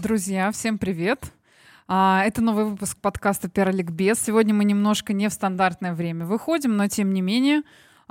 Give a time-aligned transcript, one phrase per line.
[0.00, 1.30] Друзья, всем привет!
[1.86, 4.18] А, это новый выпуск подкаста «Пиар-ликбез».
[4.18, 7.60] Сегодня мы немножко не в стандартное время выходим, но тем не менее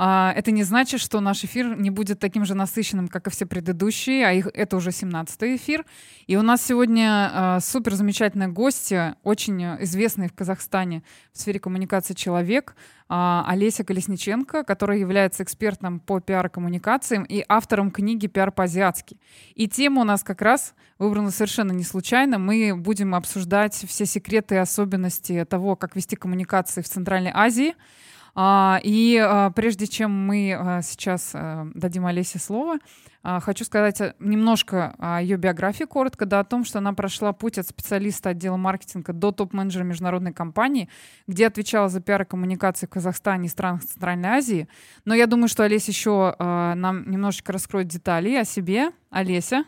[0.02, 4.26] это не значит, что наш эфир не будет таким же насыщенным, как и все предыдущие,
[4.26, 5.86] а их, это уже 17-й эфир.
[6.26, 12.14] И у нас сегодня а, супер замечательные гости, очень известный в Казахстане в сфере коммуникации
[12.14, 12.78] человек,
[13.10, 19.18] а, Олеся Колесниченко, которая является экспертом по пиар-коммуникациям и автором книги «Пиар по-азиатски».
[19.56, 22.40] И тема у нас как раз выбрана совершенно не случайно.
[22.40, 28.19] Мы будем обсуждать все секреты и особенности того, как вести коммуникации в Центральной Азии— а,
[28.36, 31.36] и а, прежде чем мы а, сейчас
[31.74, 32.78] дадим Олесе слово,
[33.22, 37.68] хочу сказать немножко о ее биографии, коротко, да, о том, что она прошла путь от
[37.68, 40.90] специалиста отдела маркетинга до топ-менеджера международной компании,
[41.28, 44.70] где отвечала за пиар и коммуникации в Казахстане и странах Центральной Азии.
[45.04, 48.92] Но я думаю, что Олеся еще нам немножечко раскроет детали о себе.
[49.10, 49.66] Олеся,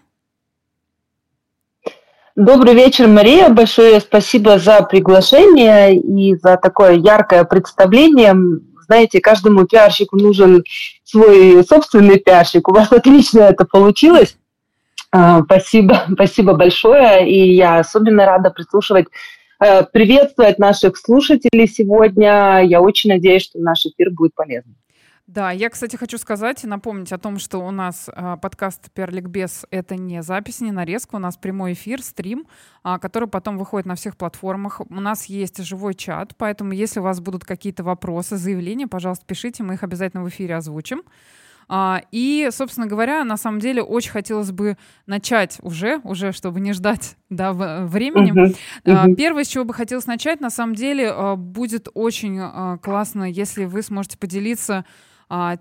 [2.37, 3.49] Добрый вечер, Мария.
[3.49, 8.33] Большое спасибо за приглашение и за такое яркое представление.
[8.85, 10.63] Знаете, каждому пиарщику нужен
[11.03, 12.69] свой собственный пиарщик.
[12.69, 14.37] У вас отлично это получилось.
[15.11, 17.29] А, спасибо, спасибо большое.
[17.29, 19.07] И я особенно рада прислушивать,
[19.59, 22.61] э, приветствовать наших слушателей сегодня.
[22.63, 24.77] Я очень надеюсь, что наш эфир будет полезным.
[25.33, 29.65] Да, я, кстати, хочу сказать и напомнить о том, что у нас э, подкаст «Пиар-ликбез»—
[29.71, 32.47] это не запись, не нарезка, у нас прямой эфир, стрим,
[32.83, 34.81] э, который потом выходит на всех платформах.
[34.81, 39.63] У нас есть живой чат, поэтому если у вас будут какие-то вопросы, заявления, пожалуйста, пишите,
[39.63, 41.01] мы их обязательно в эфире озвучим.
[41.69, 46.73] А, и, собственно говоря, на самом деле очень хотелось бы начать уже, уже чтобы не
[46.73, 48.33] ждать да, времени.
[48.33, 48.57] Uh-huh.
[48.83, 49.15] Uh-huh.
[49.15, 54.17] Первое, с чего бы хотелось начать, на самом деле будет очень классно, если вы сможете
[54.17, 54.83] поделиться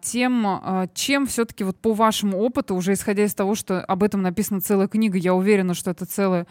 [0.03, 4.21] тем, а, чем все-таки вот по вашему опыту, уже исходя из того, что об этом
[4.21, 6.47] написана целая книга, я уверена, что это целый а,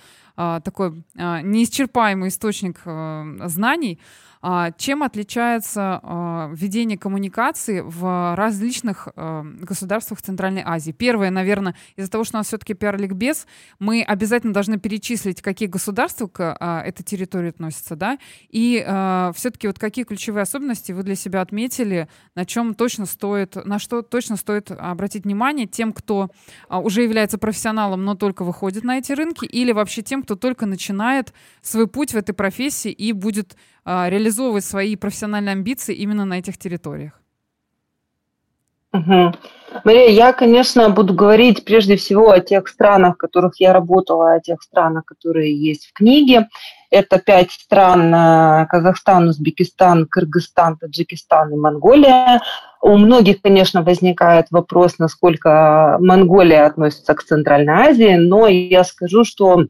[0.64, 2.80] такой неисчерпаемый источник
[3.50, 4.00] знаний,
[4.42, 10.92] а, чем отличается а, ведение коммуникации в различных а, государствах Центральной Азии?
[10.92, 13.48] Первое, наверное, из-за того, что у нас все-таки пиар-ликбез,
[13.80, 18.18] мы обязательно должны перечислить, какие государства к этой территории относятся, да,
[18.50, 18.78] и
[19.36, 24.02] все-таки вот какие ключевые особенности вы для себя отметили, на чем точно стоит, на что
[24.02, 26.30] точно стоит обратить внимание тем, кто
[26.70, 31.34] уже является профессионалом, но только выходит на эти рынки, или вообще тем, кто только начинает
[31.64, 36.60] свой путь в этой профессии и будет а, реализовывать свои профессиональные амбиции именно на этих
[36.60, 37.20] территориях?
[38.94, 39.34] Угу.
[39.84, 44.40] Мария, я, конечно, буду говорить прежде всего о тех странах, в которых я работала, о
[44.40, 46.48] тех странах, которые есть в книге.
[46.92, 52.42] Это пять стран э,– Казахстан, Узбекистан, Кыргызстан, Таджикистан и Монголия.
[52.82, 59.66] У многих, конечно, возникает вопрос, насколько Монголия относится к Центральной Азии, но я скажу, что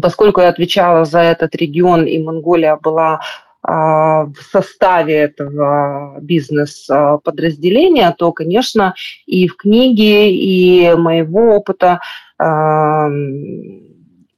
[0.00, 3.20] поскольку я отвечала за этот регион, и Монголия была
[3.62, 8.94] а, в составе этого бизнес-подразделения, то, конечно,
[9.26, 12.00] и в книге, и моего опыта
[12.38, 13.08] а,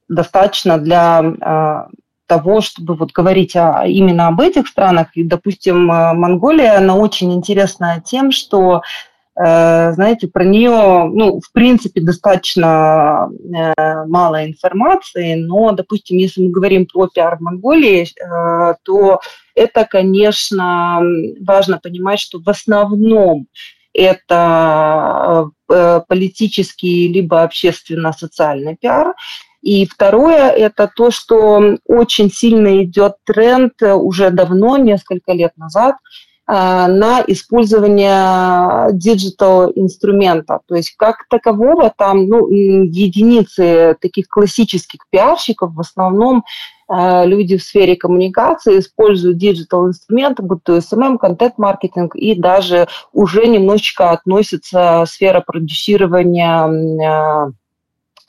[0.07, 1.87] достаточно для а,
[2.27, 5.07] того, чтобы вот говорить о, именно об этих странах.
[5.15, 11.99] И, допустим, Монголия, она очень интересна тем, что Э, знаете, про нее, ну, в принципе,
[11.99, 19.19] достаточно э, мало информации, но, допустим, если мы говорим про пиар в Монголии, э, то
[19.53, 21.01] это, конечно,
[21.41, 23.47] важно понимать, что в основном
[23.93, 29.15] это политический либо общественно-социальный пиар.
[29.61, 36.34] И второе– это то, что очень сильно идет тренд уже давно, несколько лет назад– Э,
[36.47, 40.59] на использование digital инструмента.
[40.67, 46.43] То есть как такового там ну, единицы таких классических пиарщиков, в основном
[46.87, 53.47] э, люди в сфере коммуникации используют digital инструменты, будь то SMM, контент-маркетинг и даже уже
[53.47, 57.51] немножечко относится сфера продюсирования э,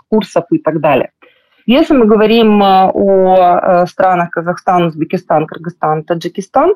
[0.08, 1.10] курсов и так далее.
[1.66, 6.74] Если мы говорим о странах Казахстан, Узбекистан, Кыргызстан, Таджикистан, а,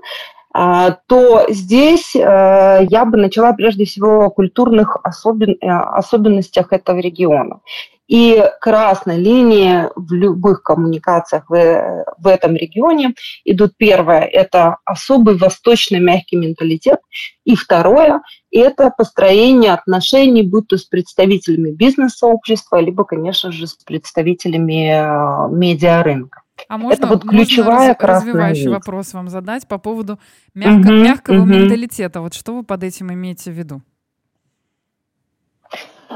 [0.53, 5.57] то здесь э, я бы начала прежде всего о культурных особен...
[5.61, 7.61] Э, особенностях этого региона.
[8.09, 13.15] И красной линии в любых коммуникациях в, в этом регионе
[13.45, 16.99] идут первое– это особый восточный мягкий менталитет,
[17.45, 18.21] и второе–
[18.51, 26.43] это построение отношений, будь то с представителями бизнес-сообщества, либо, конечно же, с представителями э, медиарынка.
[26.69, 28.73] А можно, это вот ключевая можно развивающий нить.
[28.73, 30.19] вопрос вам задать по поводу
[30.55, 31.47] мягко, угу, мягкого угу.
[31.47, 32.21] менталитета.
[32.21, 33.83] Вот что вы под этим имеете в виду?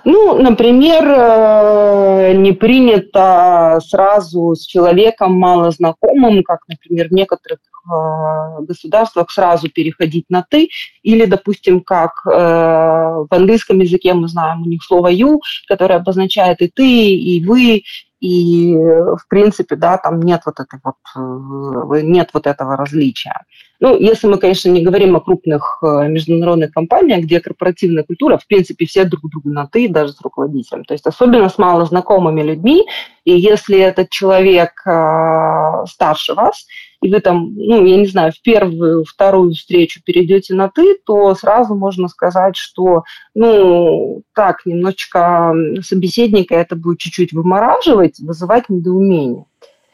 [0.04, 8.64] Ну, например, э, не принято сразу с человеком мало знакомым, как, например, в некоторых э,
[8.64, 10.68] государствах сразу переходить на «ты»,
[11.02, 15.38] или, допустим, как э, в английском языке мы знаем у них слово «you»,
[15.68, 17.82] которое обозначает и «ты», и «вы»,
[18.24, 23.44] и, в принципе, да, там нет вот этой вот, нет вот этого различия.
[23.80, 28.46] Ну, если мы, конечно, не говорим о крупных э, международных компаниях, где корпоративная культура, в
[28.46, 30.84] принципе, все друг другу на «ты», даже с руководителем.
[30.84, 32.86] То есть особенно с малознакомыми людьми.
[33.26, 36.66] И если этот человек э, старше вас,
[37.04, 41.34] и вы там, ну, я не знаю, в первую, вторую встречу перейдете на «ты», то
[41.34, 43.02] сразу можно сказать, что,
[43.34, 45.52] ну, так, немножечко
[45.82, 49.44] собеседника это будет чуть-чуть вымораживать, вызывать недоумение.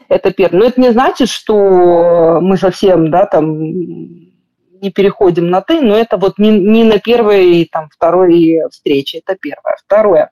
[0.09, 0.61] Это первое.
[0.61, 6.17] Но это не значит, что мы совсем, да, там не переходим на «ты», но это
[6.17, 9.75] вот не, не на первой, там, второй встрече, это первое.
[9.85, 10.31] Второе.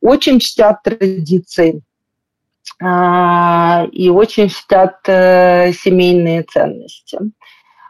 [0.00, 1.82] Очень чтят традиции
[2.78, 7.18] и очень чтят э, семейные ценности.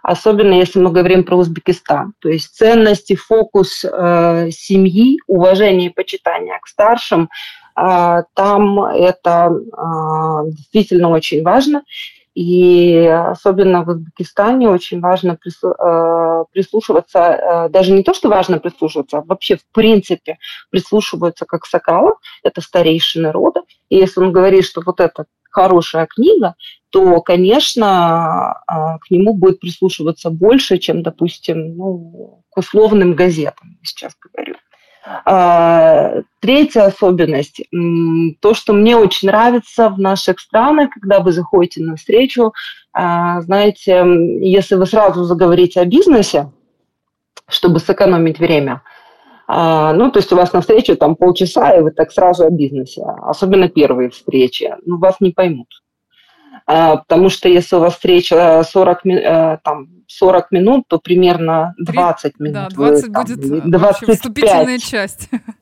[0.02, 2.14] Особенно если мы говорим про Узбекистан.
[2.18, 7.28] То есть ценности, фокус э, семьи, уважение и почитание к старшим–
[7.82, 11.82] а, там это а, действительно очень важно.
[12.34, 19.22] И особенно в Узбекистане очень важно а, прислушиваться, даже не то, что важно прислушиваться, а
[19.22, 20.38] вообще в принципе
[20.70, 23.62] прислушиваются как Сокала, это старейшины рода.
[23.90, 26.54] И если он говорит, что вот это хорошая книга,
[26.90, 34.54] то, конечно, к нему будет прислушиваться больше, чем, допустим, ну, к условным газетам, сейчас говорю.
[35.24, 37.62] А, третья особенность,
[38.40, 42.52] то, что мне очень нравится в наших странах, когда вы заходите на встречу,
[42.92, 44.04] а, знаете,
[44.40, 46.52] если вы сразу заговорите о бизнесе,
[47.48, 48.99] чтобы сэкономить время, а,
[49.52, 53.02] ну, то есть у вас на встречу там полчаса, и вы так сразу о бизнесе,
[53.22, 55.68] особенно первые встречи, ну, вас не поймут.
[56.66, 59.02] Потому что если у вас встреча 40,
[59.64, 62.54] там, 40 минут, то примерно 20 минут.
[62.54, 64.18] Да, 20 вы, будет 25.
[64.18, 65.28] вступительная часть.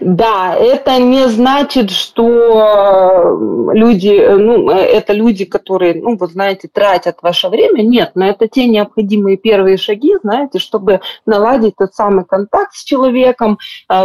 [0.00, 3.38] Да, это не значит, что
[3.72, 7.82] люди, ну, это люди, которые, ну, вот знаете, тратят ваше время.
[7.82, 13.58] Нет, но это те необходимые первые шаги, знаете, чтобы наладить тот самый контакт с человеком,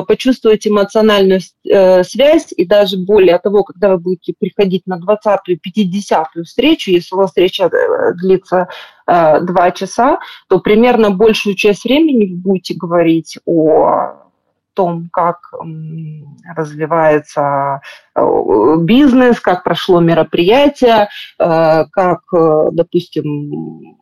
[0.07, 6.44] почувствовать эмоциональную э, связь, и даже более того, когда вы будете приходить на 20-ю, 50-ю
[6.44, 8.68] встречу, если у вас встреча э, длится
[9.07, 14.22] э, два часа, то примерно большую часть времени вы будете говорить о
[14.74, 15.40] том, как
[16.56, 17.82] развивается
[18.16, 21.10] э, бизнес, как прошло мероприятие,
[21.40, 23.98] э, как, э, допустим,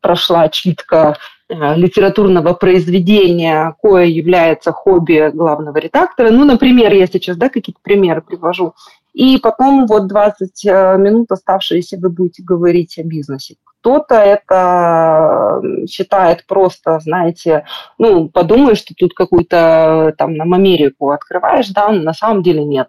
[0.00, 1.16] прошла читка
[1.48, 6.30] литературного произведения, кое является хобби главного редактора.
[6.30, 8.74] Ну, например, я сейчас да, какие-то примеры привожу.
[9.12, 13.56] И потом вот 20 минут оставшиеся вы будете говорить о бизнесе.
[13.84, 17.66] Кто-то это считает просто, знаете,
[17.98, 22.88] ну, подумаешь, что тут какую-то там нам Америку открываешь, да, на самом деле нет.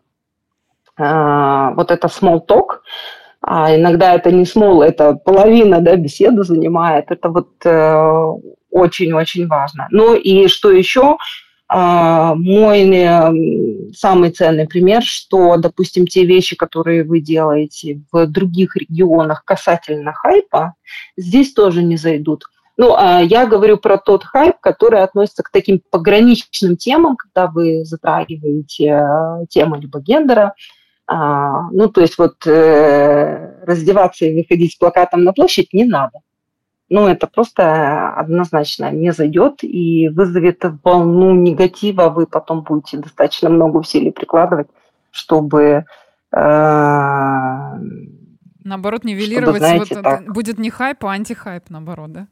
[0.97, 2.79] А, вот это small talk,
[3.41, 8.25] а иногда это не small, это половина, да, беседы занимает, это вот э,
[8.71, 9.89] очень-очень важно.
[9.91, 11.17] Ну и что еще,
[11.67, 20.13] мой самый ценный пример, что, допустим, те вещи, которые вы делаете в других регионах касательно
[20.13, 20.75] хайпа,
[21.17, 22.43] здесь тоже не зайдут.
[22.77, 27.85] Ну, а я говорю про тот хайп, который относится к таким пограничным темам, когда вы
[27.85, 30.53] затрагиваете э, тему либо гендера,
[31.07, 36.19] а, ну, то есть вот э, раздеваться и выходить с плакатом на площадь не надо
[36.89, 42.09] ну, это просто однозначно не зайдет и вызовет волну негатива.
[42.09, 44.67] Вы потом будете достаточно много усилий прикладывать,
[45.11, 45.85] чтобы...
[46.31, 47.77] Э,
[48.63, 49.55] наоборот, нивелировать.
[49.55, 50.31] Чтобы, знаете, вот, так.
[50.31, 52.27] Будет не хайп, а антихайп, наоборот, да?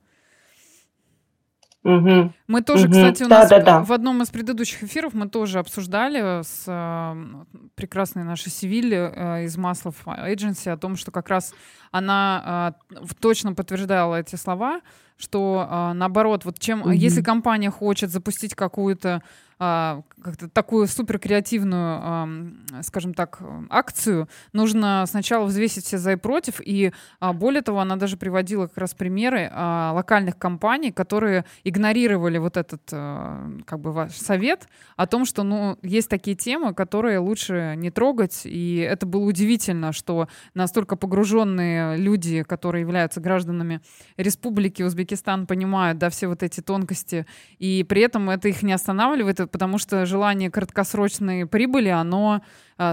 [1.84, 2.32] Угу.
[2.48, 2.94] Мы тоже, угу.
[2.94, 3.84] кстати, у да, нас да, да.
[3.84, 7.44] в одном из предыдущих эфиров мы тоже обсуждали с э,
[7.75, 11.54] прекрасной нашей Севиль э, из Маслов Agency о том, что как раз
[11.92, 14.80] она э, точно подтверждала эти слова,
[15.24, 16.92] что э, наоборот, вот чем, угу.
[16.92, 19.24] если компания хочет запустить какую-то
[19.65, 23.39] а, как-то такую супер креативную, скажем так,
[23.70, 26.60] акцию, нужно сначала взвесить все за и против.
[26.63, 32.38] И а, более того, она даже приводила как раз примеры а, локальных компаний, которые игнорировали
[32.39, 37.75] вот этот как бы ваш совет о том, что ну, есть такие темы, которые лучше
[37.77, 38.42] не трогать.
[38.44, 43.82] И это было удивительно, что настолько погруженные люди, которые являются гражданами
[44.18, 47.25] Республики Узбекистан, понимают да, все вот эти тонкости.
[47.60, 52.41] И при этом это их не останавливает, потому что желание краткосрочной прибыли, оно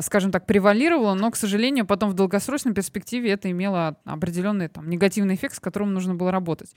[0.02, 5.35] скажем так, превалировало, но, к сожалению, потом в долгосрочной перспективе это имело определенный там, негативный
[5.35, 6.75] эффект, с которым нужно было работать.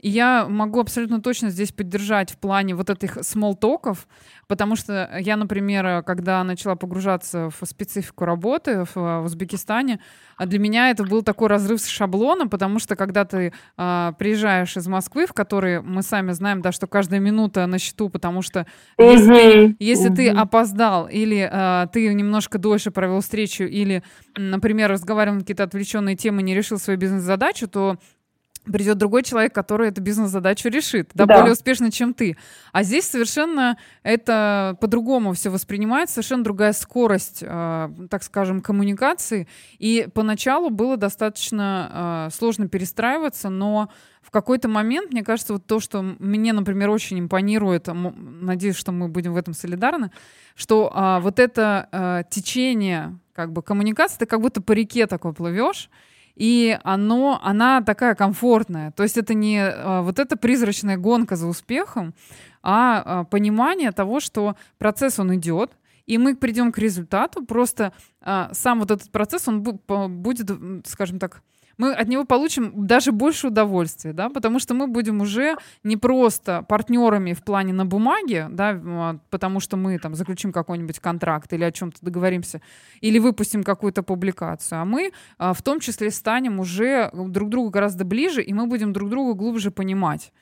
[0.00, 4.06] И я могу абсолютно точно здесь поддержать в плане вот этих смолтоков,
[4.46, 10.00] потому что я, например, когда начала погружаться в специфику работы в, в Узбекистане,
[10.38, 14.86] для меня это был такой разрыв с шаблона, потому что когда ты э, приезжаешь из
[14.86, 18.66] Москвы, в которой мы сами знаем, да, что каждая минута на счету, потому что
[18.98, 24.02] если, если ты опоздал или э, ты немножко немножко дольше провел встречу или,
[24.36, 27.96] например, разговаривал на какие-то отвлеченные темы, не решил свою бизнес-задачу, то
[28.70, 32.36] придет другой человек, который эту бизнес-задачу решит, да, да, более успешно, чем ты.
[32.72, 39.48] А здесь совершенно это по-другому все воспринимается, совершенно другая скорость, э, так скажем, коммуникации.
[39.78, 43.90] И поначалу было достаточно э, сложно перестраиваться, но
[44.26, 49.08] в какой-то момент, мне кажется, вот то, что мне, например, очень импонирует, надеюсь, что мы
[49.08, 50.10] будем в этом солидарны,
[50.56, 55.32] что э, вот это э, течение как бы коммуникации, ты как будто по реке такой
[55.32, 55.90] плывешь,
[56.36, 58.92] и оно, она такая комфортная.
[58.92, 62.14] То есть это не а, вот эта призрачная гонка за успехом,
[62.62, 65.72] а, а понимание того, что процесс он идет,
[66.04, 67.44] и мы придем к результату.
[67.44, 70.50] Просто а, сам вот этот процесс он будет,
[70.86, 71.42] скажем так,
[71.78, 76.62] мы от него получим даже больше удовольствия, да, потому что мы будем уже не просто
[76.62, 81.64] партнерами в плане на бумаге, да, а, потому что мы там заключим какой-нибудь контракт или
[81.64, 82.60] о чем-то договоримся,
[83.00, 88.04] или выпустим какую-то публикацию, а мы а, в том числе станем уже друг другу гораздо
[88.04, 90.32] ближе, и мы будем друг друга глубже понимать.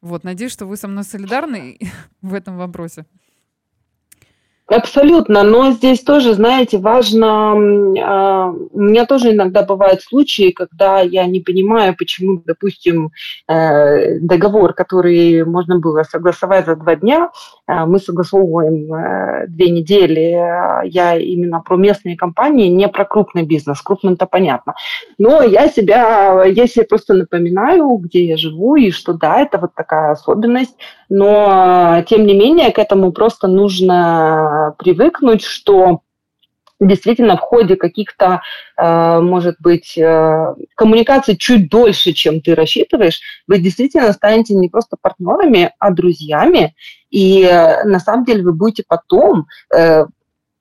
[0.00, 1.78] Вот, надеюсь, что вы со мной солидарны
[2.22, 3.06] в этом вопросе.
[4.68, 11.24] Абсолютно, но здесь тоже, знаете, важно, э, у меня тоже иногда бывают случаи, когда я
[11.26, 13.12] не понимаю, почему, допустим,
[13.46, 17.30] э, договор, который можно было согласовать за два дня,
[17.68, 20.36] э, мы согласовываем э, две недели.
[20.88, 23.80] Я именно про местные компании, не про крупный бизнес.
[23.80, 24.74] Крупным-то понятно.
[25.16, 29.74] Но я себя, я себе просто напоминаю, где я живу, и что да, это вот
[29.76, 30.76] такая особенность,
[31.08, 36.00] но тем не менее к этому просто нужно привыкнуть, что
[36.78, 38.42] действительно в ходе каких-то,
[38.76, 44.96] э, может быть, э, коммуникаций чуть дольше, чем ты рассчитываешь, вы действительно станете не просто
[45.00, 46.74] партнерами, а друзьями.
[47.10, 49.46] И э, на самом деле вы будете потом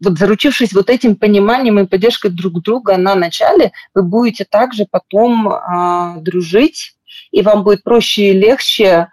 [0.03, 5.49] вот заручившись вот этим пониманием и поддержкой друг друга на начале, вы будете также потом
[5.49, 6.95] э, дружить,
[7.31, 9.07] и вам будет проще и легче э,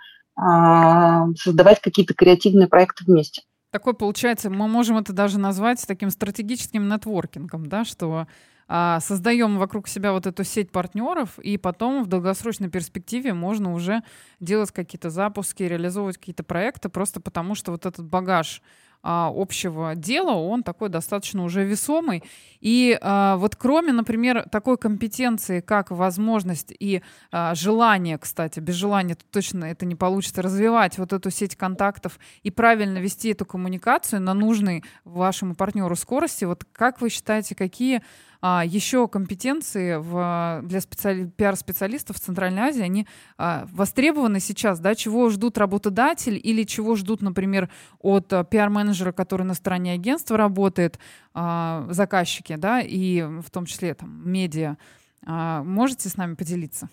[1.36, 3.42] создавать какие-то креативные проекты вместе.
[3.70, 8.26] Такой получается, мы можем это даже назвать таким стратегическим нетворкингом, да, что
[8.68, 14.02] а, создаем вокруг себя вот эту сеть партнеров, и потом в долгосрочной перспективе можно уже
[14.40, 18.62] делать какие-то запуски, реализовывать какие-то проекты, просто потому что вот этот багаж
[19.02, 22.22] а, общего дела, он такой достаточно уже весомый.
[22.60, 29.14] И а, вот кроме, например, такой компетенции, как возможность и а, желание, кстати, без желания
[29.14, 34.20] тут точно это не получится, развивать вот эту сеть контактов и правильно вести эту коммуникацию
[34.20, 38.02] на нужной вашему партнеру скорости, вот как вы считаете, какие
[38.42, 43.06] а, еще компетенции в, для специали, пиар-специалистов в Центральной Азии, они
[43.38, 47.70] а, востребованы сейчас, да, чего ждут работодатель или чего ждут, например,
[48.00, 50.98] от а, пиар-менеджера, который на стороне агентства работает,
[51.34, 54.76] а, заказчики, да, и в том числе там медиа.
[55.24, 56.88] А, можете с нами поделиться?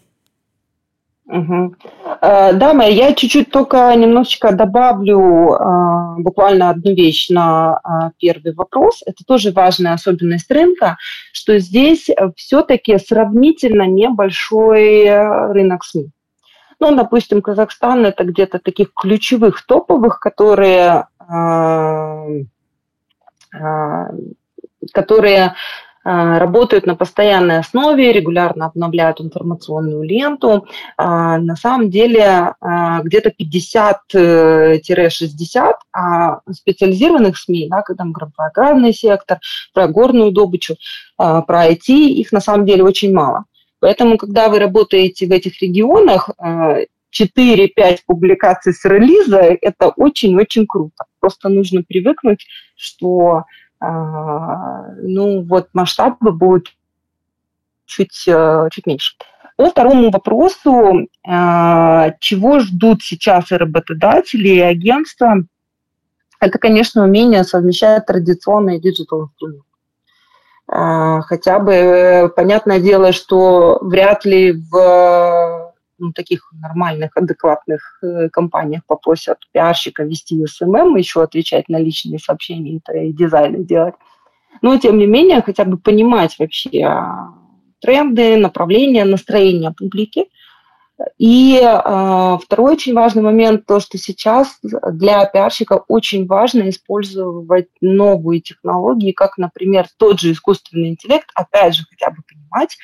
[1.29, 1.75] Угу.
[2.21, 9.03] Да, Майя, я чуть-чуть только немножечко добавлю а, буквально одну вещь на а, первый вопрос.
[9.05, 10.98] Это тоже важная особенность рынка,
[11.31, 15.05] что здесь все-таки сравнительно небольшой
[15.51, 16.09] рынок СМИ.
[16.79, 21.07] Ну, допустим, Казахстан это где-то таких ключевых топовых, которые,
[24.93, 25.53] которые
[26.03, 30.68] работают на постоянной основе, регулярно обновляют информационную ленту.
[30.98, 38.46] А, на самом деле а, где-то 50-60 а специализированных СМИ, да, когда мы говорим про
[38.46, 39.39] аграрный сектор,
[39.74, 40.75] про горную добычу,
[41.18, 43.46] про IT, их на самом деле очень мало.
[43.79, 46.29] Поэтому, когда вы работаете в этих регионах,
[47.12, 51.06] 4-5 публикаций с релиза– это очень-очень круто.
[51.20, 53.46] Просто нужно привыкнуть, что а,
[53.81, 56.75] ну вот масштабы будут
[57.86, 59.15] чуть, э, чуть меньше.
[59.57, 65.43] По второму вопросу, чего ждут сейчас и работодатели, и агентства,
[66.39, 69.65] это, конечно, умение совмещать традиционные digital инструменты.
[70.65, 74.71] Хотя бы, понятное дело, что вряд ли в
[76.00, 82.79] ну, таких нормальных, адекватных э, компаниях попросят пиарщика вести SMM, еще отвечать на личные сообщения
[82.94, 83.96] и дизайны делать.
[84.62, 87.34] Но, тем не менее, хотя бы понимать вообще а,
[87.82, 90.25] тренды, направления, настроения публики.
[91.18, 98.41] И э, второй очень важный момент, то, что сейчас для пиарщика очень важно использовать новые
[98.41, 102.77] технологии, как, например, тот же искусственный интеллект, опять же, хотя бы понимать,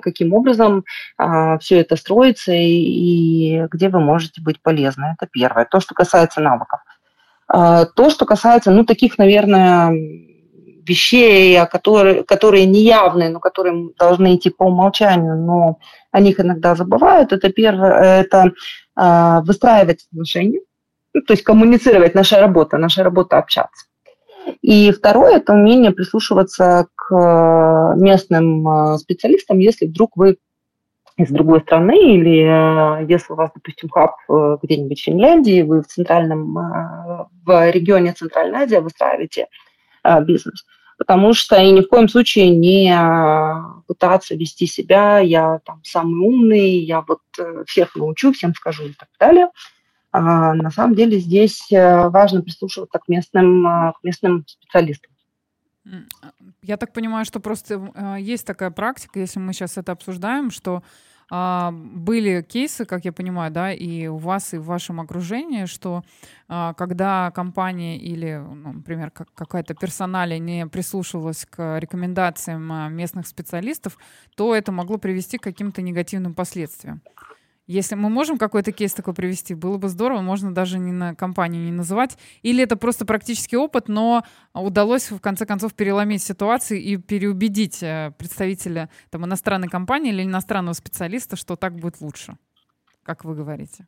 [0.00, 0.84] каким образом
[1.18, 5.14] а, все это строится и где вы можете быть полезны.
[5.16, 5.66] Это первое.
[5.66, 6.80] То, что касается навыков.
[7.48, 9.92] А, то, что касается, ну, таких, наверное,
[10.86, 15.78] вещей, которые, которые неявные, но которые должны идти по умолчанию, но
[16.10, 17.32] о них иногда забывают.
[17.32, 18.52] Это первое, это
[19.44, 20.60] выстраивать отношения,
[21.14, 23.86] ну, то есть коммуницировать, наша работа, наша работа общаться.
[24.60, 30.38] И второе– это умение прислушиваться к э, местным э, специалистам, если вдруг вы
[31.18, 34.14] из другой страны или э, если у вас, допустим, хаб
[34.62, 36.54] где-нибудь в Финляндии, вы в центральном,
[37.44, 39.48] в регионе Центральной Азии выстраиваете
[40.22, 40.64] бизнес.
[40.98, 42.94] Потому что и ни в коем случае не
[43.88, 47.20] пытаться вести себя, я там самый умный, я вот
[47.66, 49.48] всех научу, всем скажу и так далее–
[50.14, 55.11] а, на самом деле здесь важно прислушиваться к местным, к местным специалистам.
[56.62, 60.82] Я так понимаю, что просто э, есть такая практика, если мы сейчас это обсуждаем, что
[61.34, 66.04] а, были кейсы, как я понимаю, да, и у вас, и в вашем окружении, что
[66.46, 73.96] а, когда компания или, ну, например, какая-то персоналия не прислушивалась к рекомендациям местных специалистов,
[74.36, 77.00] то это могло привести к каким-то негативным последствиям.
[77.68, 81.62] Если мы можем какой-то кейс такой привести, было бы здорово, можно даже не на компанию
[81.62, 82.18] не называть.
[82.42, 88.12] Или это просто практический опыт, но удалось в конце концов переломить ситуацию и переубедить э,
[88.18, 92.36] представителя там, иностранной компании или иностранного специалиста, что так будет лучше,
[93.04, 93.86] как вы говорите.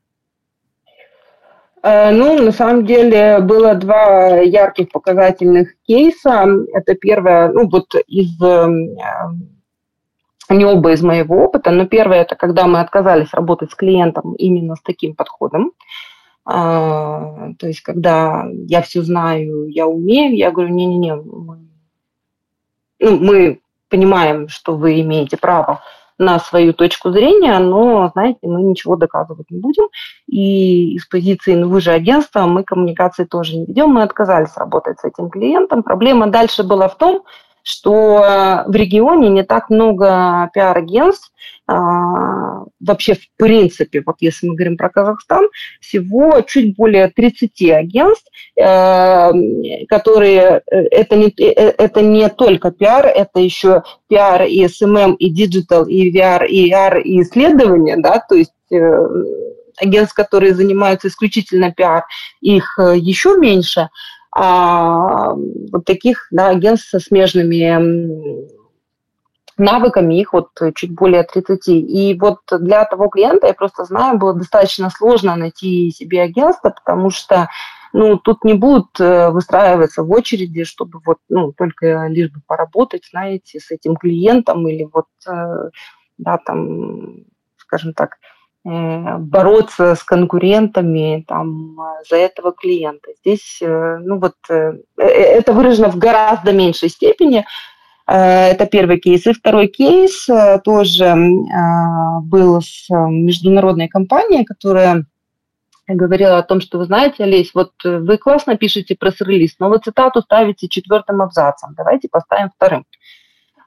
[1.82, 6.46] Э, ну, на самом деле было два ярких показательных кейса.
[6.72, 8.96] Это первое, ну вот из эм,
[10.54, 14.76] они оба из моего опыта, но первое это когда мы отказались работать с клиентом именно
[14.76, 15.72] с таким подходом.
[16.46, 21.58] А, то есть, когда я все знаю, я умею, я говорю, не-не-не, мы,
[23.00, 25.80] ну, мы понимаем, что вы имеете право
[26.18, 29.84] на свою точку зрения, но, знаете, мы ничего доказывать не будем.
[30.28, 35.00] И из позиции, ну вы же агентство, мы коммуникации тоже не ведем, мы отказались работать
[35.00, 35.82] с этим клиентом.
[35.82, 37.24] Проблема дальше была в том,
[37.64, 41.32] что э, в регионе не так много пиар-агентств,
[41.66, 45.46] а, вообще в принципе, вот если мы говорим про Казахстан,
[45.80, 49.32] всего чуть более 30 агентств, э,
[49.88, 55.86] которые, э, это не, это не только пиар, это еще пиар и SMM, и digital,
[55.86, 58.52] и VR, и AR, и исследования, да, то есть
[59.78, 62.04] агентств, которые занимаются исключительно пиар,
[62.42, 63.88] их еще меньше–
[64.34, 68.48] а вот таких да, агентств со смежными
[69.56, 71.68] навыками, их вот чуть более 30.
[71.68, 77.10] И вот для того клиента, я просто знаю, было достаточно сложно найти себе агентство, потому
[77.10, 77.48] что
[77.92, 83.06] ну, тут не будут э, выстраиваться в очереди, чтобы вот, ну, только лишь бы поработать,
[83.08, 85.70] знаете, с этим клиентом или вот, э,
[86.18, 87.18] да, там,
[87.56, 88.16] скажем так,
[88.64, 91.76] бороться с конкурентами там,
[92.08, 93.10] за этого клиента.
[93.20, 97.44] Здесь э, ну, вот, э, это выражено в гораздо меньшей степени.
[98.06, 99.26] Это первый кейс.
[99.26, 100.26] И второй кейс
[100.62, 101.14] тоже
[102.24, 105.06] был с международной компанией, которая
[105.88, 110.20] говорила о том, что вы знаете, Олесь, вот вы классно пишете пресс-релиз, но вы цитату
[110.20, 111.72] ставите четвертым абзацем.
[111.74, 112.84] Давайте поставим вторым.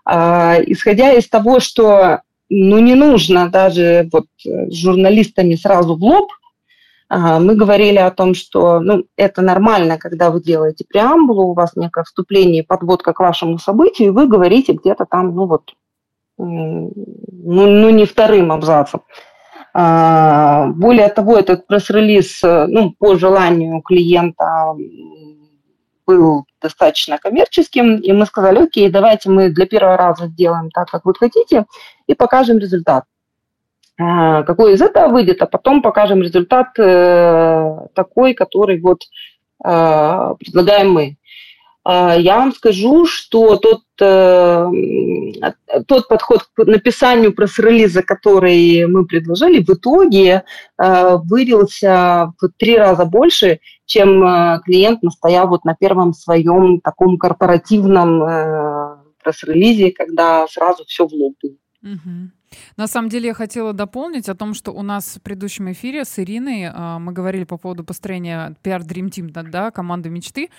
[0.06, 6.30] Исходя из того, что ну, не нужно даже вот э, с журналистами сразу в лоб.
[7.10, 12.04] Мы говорили о том, что ну, это нормально, когда вы делаете преамбулу, у вас некое
[12.04, 15.74] вступление, подводка к вашему событию, и вы говорите где-то там, ну вот,
[16.38, 19.04] ну, ну не вторым абзацем.
[19.80, 24.74] А, более того, этот пресс-релиз, э, ну, по желанию клиента
[26.08, 31.06] был достаточно коммерческим, и мы сказали, окей, давайте мы для первого раза сделаем так, как
[31.06, 31.66] вы хотите,
[32.08, 33.04] и покажем результат.
[34.00, 39.02] А, какой из этого выйдет, а потом покажем результат э, такой, который вот
[39.66, 41.18] э, предлагаем мы.
[41.84, 44.72] я вам скажу, что тот, э,
[45.88, 50.44] тот подход к написанию пресс-релиза, который мы предложили, в итоге
[50.78, 57.18] э, вылился в три раза больше, чем э, клиент настоял вот на первом своем таком
[57.18, 58.22] корпоративном
[59.24, 61.54] пресс-релизе, когда сразу все в лоб было.
[61.84, 62.32] Угу.
[62.78, 66.20] На самом деле я хотела дополнить о том, что у нас в предыдущем эфире с
[66.20, 70.50] Ириной э, мы говорили по поводу построения PR Dream Team, да, да, команды мечты.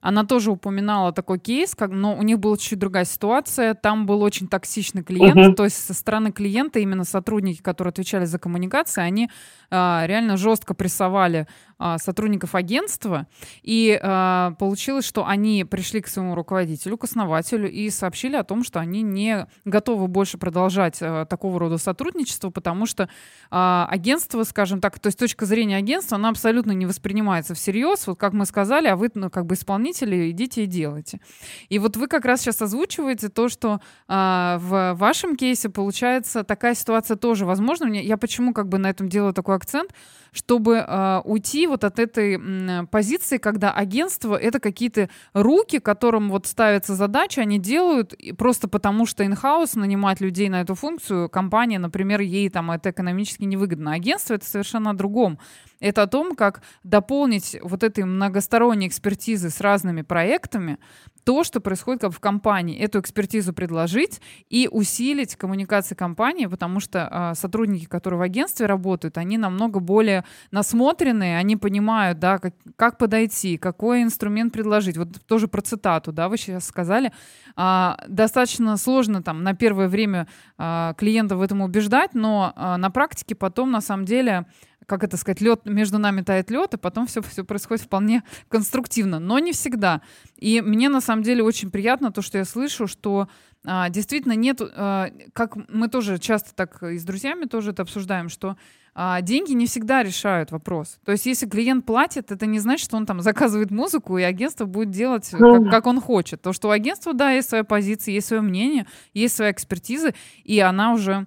[0.00, 3.74] Она тоже упоминала такой кейс, как, но у них была чуть-чуть другая ситуация.
[3.74, 5.54] Там был очень токсичный клиент, uh-huh.
[5.54, 9.30] то есть со стороны клиента именно сотрудники, которые отвечали за коммуникации, они
[9.70, 11.48] а, реально жестко прессовали
[11.98, 13.26] сотрудников агентства,
[13.62, 18.64] и а, получилось, что они пришли к своему руководителю, к основателю, и сообщили о том,
[18.64, 23.08] что они не готовы больше продолжать а, такого рода сотрудничество, потому что
[23.50, 28.18] а, агентство, скажем так, то есть точка зрения агентства, она абсолютно не воспринимается всерьез, вот
[28.18, 31.20] как мы сказали, а вы ну, как бы исполнители идите и делайте.
[31.68, 36.74] И вот вы как раз сейчас озвучиваете то, что а, в вашем кейсе получается такая
[36.74, 37.86] ситуация тоже возможна.
[37.86, 39.92] Я почему как бы на этом делаю такой акцент,
[40.36, 46.46] чтобы э, уйти вот от этой э, позиции, когда агентство это какие-то руки, которым вот
[46.46, 52.20] ставятся задачи, они делают просто потому, что инхаус нанимать людей на эту функцию, компания, например,
[52.20, 53.92] ей там это экономически невыгодно.
[53.92, 55.38] Агентство это совершенно о другом.
[55.80, 60.78] Это о том, как дополнить вот этой многосторонней экспертизы с разными проектами,
[61.26, 67.08] то, что происходит как в компании, эту экспертизу предложить и усилить коммуникации компании, потому что
[67.10, 72.96] э, сотрудники, которые в агентстве работают, они намного более насмотренные, они понимают, да, как, как
[72.96, 74.96] подойти, какой инструмент предложить.
[74.96, 77.10] Вот тоже про цитату, да, вы сейчас сказали.
[77.56, 82.90] Э, достаточно сложно там на первое время э, клиента в этом убеждать, но э, на
[82.90, 84.46] практике потом на самом деле
[84.86, 89.18] как это сказать, лед между нами тает лед, и потом все, все происходит вполне конструктивно,
[89.18, 90.00] но не всегда.
[90.36, 93.28] И мне на самом деле очень приятно то, что я слышу, что
[93.64, 98.28] а, действительно нет, а, как мы тоже часто так и с друзьями тоже это обсуждаем,
[98.28, 98.56] что
[98.94, 100.98] а, деньги не всегда решают вопрос.
[101.04, 104.66] То есть если клиент платит, это не значит, что он там заказывает музыку, и агентство
[104.66, 106.40] будет делать, как, как он хочет.
[106.40, 110.60] То, что у агентства, да, есть своя позиция, есть свое мнение, есть своя экспертиза, и
[110.60, 111.26] она уже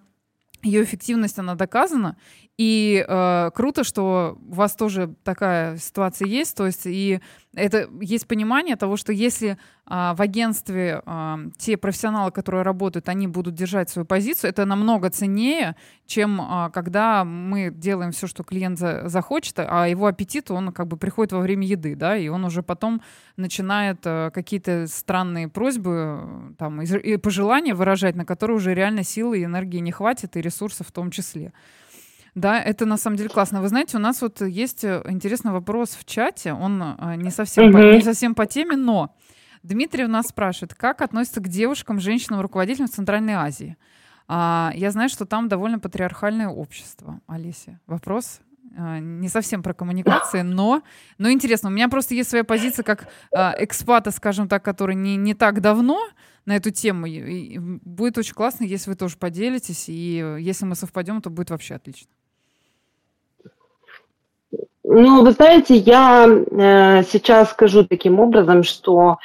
[0.62, 2.18] ее эффективность, она доказана.
[2.58, 6.56] И э, круто, что у вас тоже такая ситуация есть.
[6.56, 7.22] То есть и
[7.60, 13.28] это есть понимание того, что если а, в агентстве а, те профессионалы, которые работают, они
[13.28, 18.80] будут держать свою позицию, это намного ценнее, чем а, когда мы делаем все, что клиент
[18.80, 22.46] за, захочет, а его аппетит, он как бы приходит во время еды, да, и он
[22.46, 23.02] уже потом
[23.38, 29.40] начинает а, какие-то странные просьбы там, и, и пожелания выражать, на которые уже реально силы
[29.40, 31.54] и энергии не хватит, и ресурсов в том числе.
[32.40, 33.62] Да, это на самом деле классно.
[33.62, 36.54] Вы знаете, у нас вот есть э, интересный вопрос в чате.
[36.54, 37.74] Он э, не совсем, угу.
[37.74, 39.14] по, не совсем по теме, но
[39.62, 43.76] Дмитрий у нас спрашивает, как относится к девушкам, женщинам, руководителям в Центральной Азии?
[44.30, 47.20] А, я знаю, что там довольно патриархальное общество.
[47.28, 48.40] Олеся, вопрос
[48.78, 50.82] а, не совсем про коммуникации, но,
[51.18, 51.68] но интересно.
[51.68, 55.60] У меня просто есть своя позиция как а, экспата, скажем так, который не, не так
[55.60, 56.00] давно
[56.46, 57.06] на эту тему.
[57.06, 61.50] И, и будет очень классно, если вы тоже поделитесь, и если мы совпадем, то будет
[61.50, 62.10] вообще отлично.
[64.92, 69.20] Ну, вы знаете, я э, сейчас скажу таким образом, что,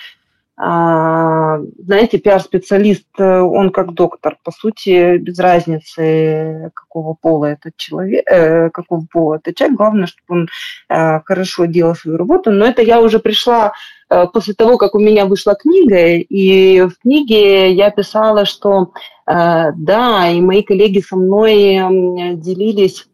[0.58, 8.30] э, знаете, пиар-специалист, э, он как доктор, по сути, без разницы, какого пола этот человек,
[8.30, 10.48] э, какого пола этот человек, главное, чтобы он
[10.90, 12.50] э, хорошо делал свою работу.
[12.50, 13.72] Но это я уже пришла
[14.10, 18.92] э, после того, как у меня вышла книга, и в книге я писала, что
[19.26, 23.06] э, да, и мои коллеги со мной делились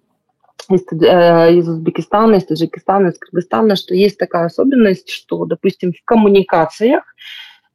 [0.69, 6.05] из, э, из Узбекистана, из Таджикистана, из Кыргызстана, что есть такая особенность, что, допустим, в
[6.05, 7.05] коммуникациях,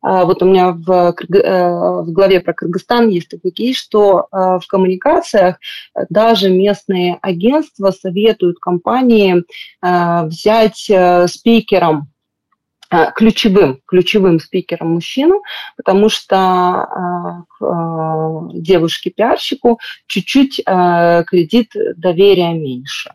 [0.03, 4.63] э, вот у меня в, э, в главе про Кыргызстан есть такой кейс, что в
[4.67, 5.57] коммуникациях
[6.09, 9.43] даже местные агентства советуют компании
[9.81, 10.91] взять
[11.31, 12.09] спикером
[13.15, 15.41] ключевым, ключевым спикером мужчину,
[15.77, 23.11] потому что э, э, девушке-пиарщику чуть-чуть э, кредит доверия меньше.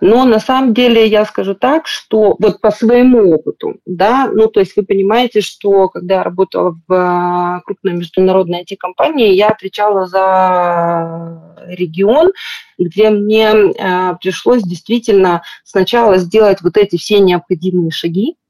[0.00, 4.58] Но на самом деле я скажу так, что вот по своему опыту, да, ну то
[4.58, 11.56] есть вы понимаете, что когда я работала в э, крупной международной IT-компании, я отвечала за
[11.68, 12.32] регион,
[12.78, 18.45] где мне э, пришлось действительно сначала сделать вот эти все необходимые шаги, Э,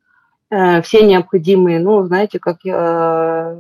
[0.49, 3.57] все необходимые, ну, знаете, как я,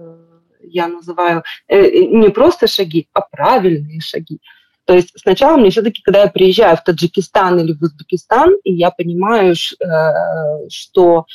[0.62, 4.38] я называю, э, э, не просто шаги, а правильные шаги.
[4.84, 8.90] То есть сначала мне все-таки, когда я приезжаю в Таджикистан или в Узбекистан, и я
[8.90, 9.56] понимаю,
[10.68, 11.26] что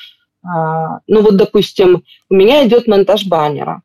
[0.43, 3.83] ну вот, допустим, у меня идет монтаж баннера.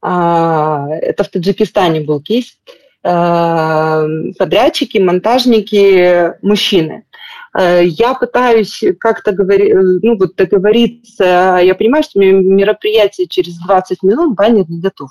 [0.00, 2.58] А, это в Таджикистане был кейс.
[3.02, 7.04] Подрядчики, монтажники, мужчины.
[7.54, 11.58] Я пытаюсь как-то говори, ну, вот договориться.
[11.62, 15.10] Я понимаю, что мероприятие через 20 минут, баннер не готов.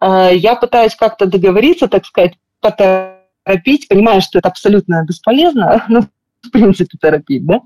[0.00, 6.02] Я пытаюсь как-то договориться, так сказать, поторопить, понимаю, что это абсолютно бесполезно, ну,
[6.42, 7.60] в принципе, торопить, да.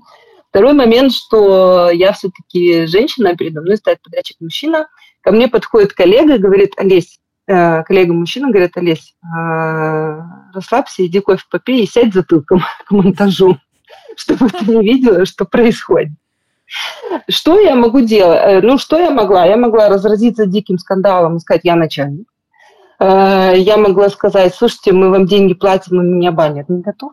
[0.49, 4.87] Второй момент, что я все-таки женщина, передо мной стоит подрядчик мужчина,
[5.21, 10.21] ко мне подходит коллега и говорит, Олесь, э, коллега-мужчина говорит, Олесь, э,
[10.53, 13.57] расслабься, иди кофе попей и сядь затылком к монтажу,
[14.17, 16.11] чтобы ты не видела, что происходит.
[17.29, 18.39] Что я могу делать?
[18.41, 19.45] Э, ну, что я могла?
[19.45, 22.27] Я могла разразиться диким скандалом и сказать, я начальник.
[22.97, 26.69] Я могла сказать, слушайте, мы вам деньги платим, и меня банят.
[26.69, 27.11] Не готов.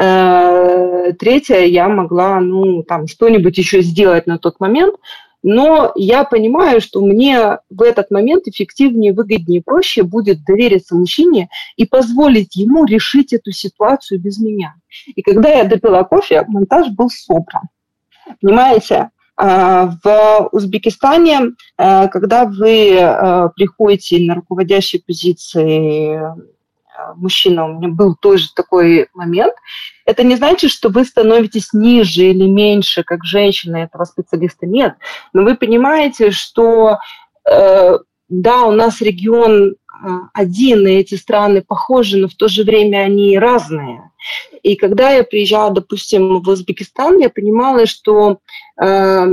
[0.00, 4.94] Э, третье, я могла, ну, там, что-нибудь еще сделать на тот момент,
[5.42, 11.86] но я понимаю, что мне в этот момент эффективнее, выгоднее, проще будет довериться мужчине и
[11.86, 14.74] позволить ему решить эту ситуацию без меня.
[15.06, 17.62] И когда я допила кофе, монтаж был собран.
[18.40, 19.10] Понимаете?
[19.40, 26.20] Э, в Узбекистане, э, когда вы приходите на руководящие позиции
[27.16, 29.54] мужчина, у меня был тоже такой момент,
[30.06, 34.66] это не значит, что вы становитесь ниже или меньше, как женщина этого специалиста.
[34.66, 34.94] Нет.
[35.32, 36.98] Но вы понимаете, что
[37.48, 37.98] э,
[38.28, 39.74] да, у нас регион
[40.34, 44.10] один, и эти страны похожи, но в то же время они разные.
[44.62, 48.38] И когда я приезжала, допустим, в Узбекистан, я понимала, что
[48.80, 49.26] э,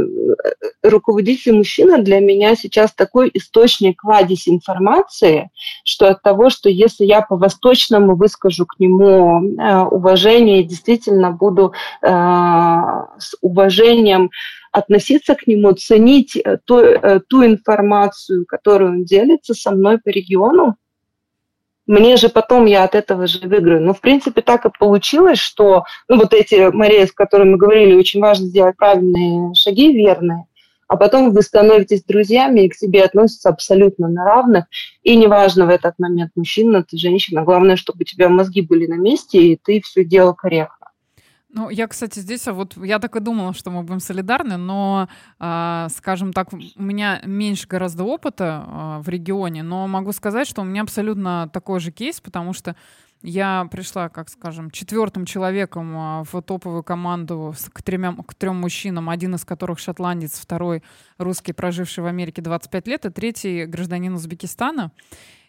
[0.84, 5.50] руководитель мужчина для меня сейчас такой источник кладезь информации,
[5.84, 12.08] что от того, что если я по-восточному выскажу к нему э, уважение, действительно буду э,
[12.08, 14.32] с уважением
[14.78, 20.10] относиться к нему, ценить э, ту, э, ту информацию, которую он делится со мной по
[20.10, 20.76] региону,
[21.88, 23.82] мне же потом я от этого же выиграю.
[23.82, 27.96] Но, в принципе, так и получилось, что ну, вот эти, Мария, с которыми мы говорили,
[27.96, 30.46] очень важно сделать правильные шаги, верные,
[30.88, 34.66] а потом вы становитесь друзьями и к себе относятся абсолютно на равных.
[35.04, 38.96] И неважно в этот момент, мужчина ты, женщина, главное, чтобы у тебя мозги были на
[38.96, 40.77] месте, и ты все делал корректно.
[41.58, 45.10] Ну, я, кстати, здесь, а вот я так и думала, что мы будем солидарны, но,
[45.40, 50.62] э, скажем так, у меня меньше гораздо опыта э, в регионе, но могу сказать, что
[50.62, 52.76] у меня абсолютно такой же кейс, потому что
[53.24, 59.34] я пришла, как скажем, четвертым человеком в топовую команду к, тремя, к трем мужчинам, один
[59.34, 60.84] из которых шотландец, второй
[61.18, 64.92] русский, проживший в Америке 25 лет, и третий гражданин Узбекистана.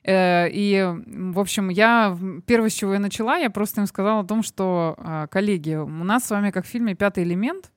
[0.08, 2.16] Э, и, в общем, я
[2.46, 5.86] первое, с чего я начала, я просто им сказала о том, что, а, коллеги, у
[5.86, 7.70] нас с вами, как в фильме «Пятый элемент»,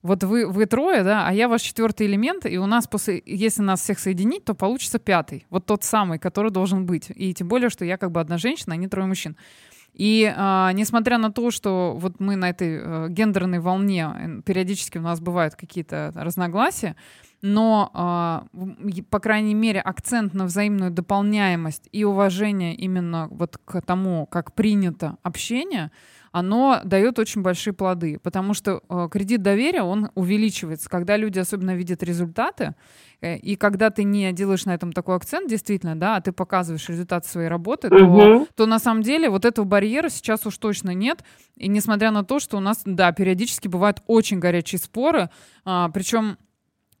[0.00, 3.60] вот вы, вы трое, да, а я ваш четвертый элемент, и у нас после, если
[3.60, 7.10] нас всех соединить, то получится пятый, вот тот самый, который должен быть.
[7.14, 9.36] И тем более, что я как бы одна женщина, а не трое мужчин.
[9.92, 15.02] И а, несмотря на то, что вот мы на этой а, гендерной волне периодически у
[15.02, 16.96] нас бывают какие-то разногласия,
[17.40, 18.44] но,
[18.84, 24.54] э, по крайней мере, акцент на взаимную дополняемость и уважение именно вот к тому, как
[24.54, 25.90] принято общение,
[26.32, 31.74] оно дает очень большие плоды, потому что э, кредит доверия, он увеличивается, когда люди особенно
[31.74, 32.74] видят результаты,
[33.20, 36.88] э, и когда ты не делаешь на этом такой акцент, действительно, да, а ты показываешь
[36.88, 41.24] результат своей работы, то, то на самом деле вот этого барьера сейчас уж точно нет,
[41.56, 45.30] и несмотря на то, что у нас, да, периодически бывают очень горячие споры,
[45.64, 46.36] э, причем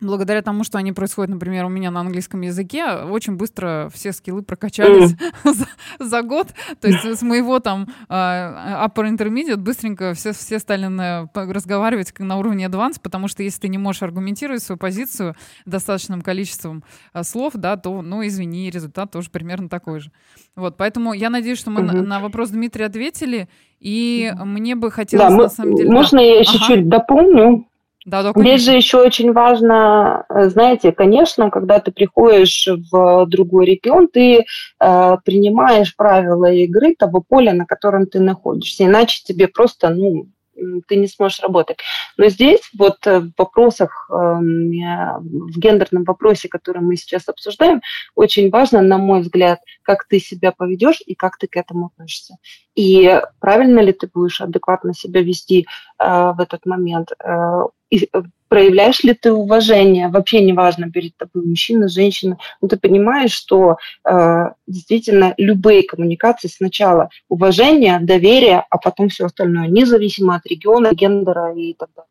[0.00, 4.42] благодаря тому, что они происходят, например, у меня на английском языке, очень быстро все скиллы
[4.42, 5.54] прокачались mm.
[5.54, 5.66] за,
[5.98, 6.48] за год.
[6.80, 12.36] То есть с моего там uh, upper intermediate быстренько все, все стали на, разговаривать на
[12.38, 15.34] уровне advanced, потому что если ты не можешь аргументировать свою позицию
[15.66, 16.84] достаточным количеством
[17.14, 20.12] uh, слов, да, то, ну, извини, результат тоже примерно такой же.
[20.54, 21.96] Вот, поэтому я надеюсь, что мы mm-hmm.
[21.96, 23.48] на, на вопрос Дмитрия ответили,
[23.80, 25.90] и мне бы хотелось, да, на самом деле...
[25.90, 26.24] Можно да.
[26.24, 26.66] я еще ага.
[26.66, 27.67] чуть дополню?
[28.08, 33.66] Да, да, Здесь же еще очень важно, э, знаете, конечно, когда ты приходишь в другой
[33.66, 39.90] регион, ты э, принимаешь правила игры того поля, на котором ты находишься, иначе тебе просто,
[39.90, 40.26] ну,
[40.88, 41.78] ты не сможешь работать.
[42.16, 44.70] Но здесь вот э, в вопросах, эм,
[45.20, 47.82] в гендерном вопросе, который мы сейчас обсуждаем,
[48.14, 52.36] очень важно, на мой взгляд, как ты себя поведешь и как ты к этому относишься.
[52.74, 55.66] И правильно ли ты будешь адекватно себя вести
[55.98, 57.10] э, в этот момент.
[57.90, 58.08] Э, и
[58.48, 64.44] проявляешь ли ты уважение, вообще неважно перед тобой мужчина, женщина, но ты понимаешь, что э,
[64.66, 71.74] действительно любые коммуникации сначала уважение, доверие, а потом все остальное, независимо от региона, гендера и
[71.74, 72.08] так далее.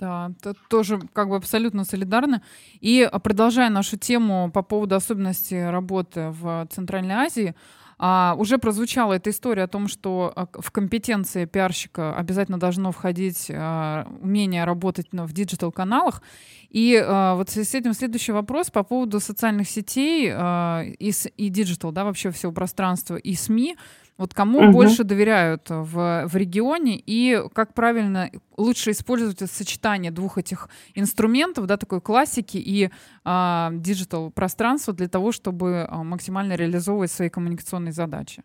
[0.00, 2.42] Да, это тоже как бы абсолютно солидарно.
[2.80, 7.54] И продолжая нашу тему по поводу особенностей работы в Центральной Азии,
[8.02, 13.50] а, уже прозвучала эта история о том, что а, в компетенции пиарщика обязательно должно входить
[13.50, 16.22] а, умение работать в digital-каналах.
[16.70, 21.92] И а, вот с этим следующий вопрос по поводу социальных сетей а, и, и digital,
[21.92, 23.76] да, вообще всего пространства и СМИ.
[24.20, 24.72] Вот кому угу.
[24.72, 31.78] больше доверяют в, в регионе и как правильно лучше использовать сочетание двух этих инструментов, да,
[31.78, 32.90] такой классики и
[33.24, 38.42] digital а, пространства для того, чтобы а, максимально реализовывать свои коммуникационные задачи?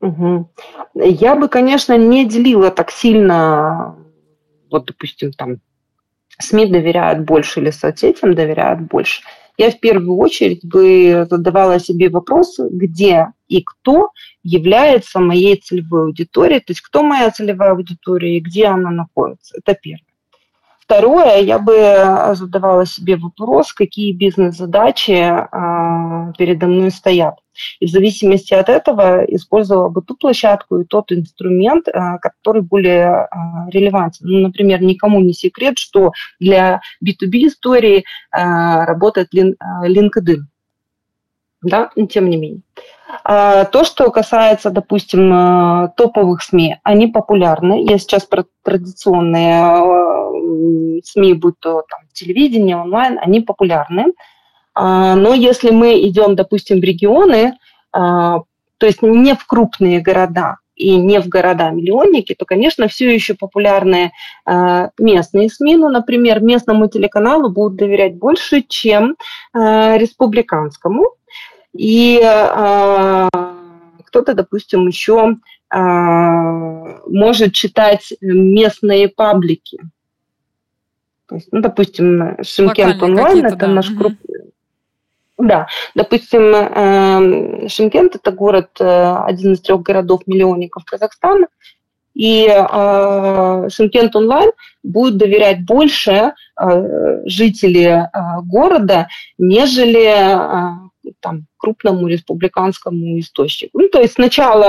[0.00, 0.50] Угу.
[0.94, 3.94] Я бы, конечно, не делила так сильно,
[4.70, 5.58] вот, допустим, там
[6.38, 9.20] СМИ доверяют больше или соцсетям доверяют больше
[9.56, 14.10] я в первую очередь бы задавала себе вопрос, где и кто
[14.42, 19.56] является моей целевой аудиторией, то есть кто моя целевая аудитория и где она находится.
[19.58, 20.13] Это первое.
[20.84, 27.36] Второе, я бы задавала себе вопрос, какие бизнес-задачи э, передо мной стоят.
[27.80, 33.06] И в зависимости от этого использовала бы ту площадку и тот инструмент, э, который более
[33.06, 33.26] э,
[33.70, 34.26] релевантен.
[34.28, 40.40] Ну, например, никому не секрет, что для B2B истории э, работает лин, э, LinkedIn.
[41.62, 42.60] Да, тем не менее.
[43.22, 47.84] То, что касается, допустим, э, топовых СМИ, они популярны.
[47.88, 50.23] Я сейчас про традиционные э,
[51.04, 54.12] СМИ, будь то там, телевидение, онлайн, они популярны.
[54.74, 57.56] А, но если мы идем, допустим, в регионы,
[57.92, 58.40] а,
[58.78, 64.10] то есть не в крупные города и не в города-миллионники, то, конечно, все еще популярные
[64.98, 65.76] местные СМИ.
[65.76, 69.14] Ну, например, местному телеканалу будут доверять больше, чем
[69.54, 71.04] республиканскому.
[71.72, 72.18] И
[74.04, 75.36] кто-то, допустим, еще
[75.70, 79.78] может читать местные паблики.
[81.28, 83.66] То есть, ну, допустим, Шимкент онлайн это да.
[83.68, 84.52] наш крупный.
[85.36, 91.48] Да, допустим, э, Шимкент это город, э, один из трех городов-миллионников Казахстана,
[92.14, 94.52] и э, Шимкент онлайн
[94.84, 98.06] будет доверять больше э, жители э,
[98.44, 100.74] города, нежели э,
[101.20, 103.80] там, крупному республиканскому источнику.
[103.80, 104.60] Ну, то есть сначала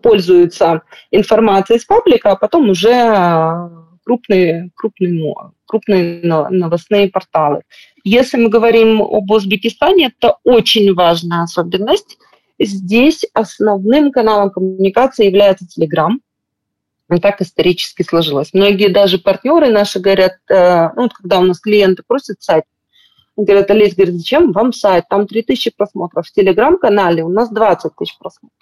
[0.00, 2.92] пользуются информацией из паблика, а потом уже
[4.06, 5.32] крупные, крупные,
[5.66, 7.62] крупные новостные порталы.
[8.04, 12.16] Если мы говорим об Узбекистане, это очень важная особенность.
[12.58, 16.12] Здесь основным каналом коммуникации является Telegram.
[17.12, 18.52] И так исторически сложилось.
[18.52, 22.64] Многие даже партнеры наши говорят, э, ну, когда у нас клиенты просят сайт,
[23.36, 25.04] Говорят, Олесь, говорит, зачем вам сайт?
[25.10, 26.26] Там 3000 просмотров.
[26.26, 28.56] В телеграм-канале у нас 20 тысяч просмотров.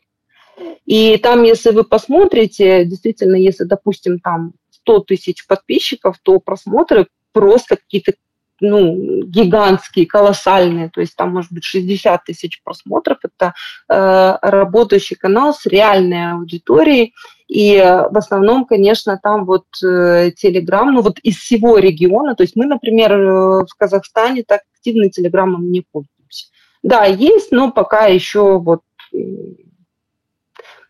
[0.85, 4.53] И там, если вы посмотрите, действительно, если, допустим, там
[4.85, 8.13] 100 тысяч подписчиков, то просмотры просто какие-то
[8.61, 13.53] ну, гигантские, колоссальные, то есть там может быть 60 тысяч просмотров, это
[13.89, 17.15] э, работающий канал с реальной аудиторией,
[17.49, 22.45] и э, в основном, конечно, там вот э, Telegram, ну вот из всего региона, то
[22.45, 26.47] есть мы, например, э, в Казахстане так активно Телеграмом не пользуемся.
[26.83, 28.83] Да, есть, но пока еще вот,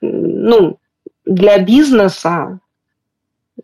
[0.01, 0.79] ну,
[1.25, 2.61] для бизнеса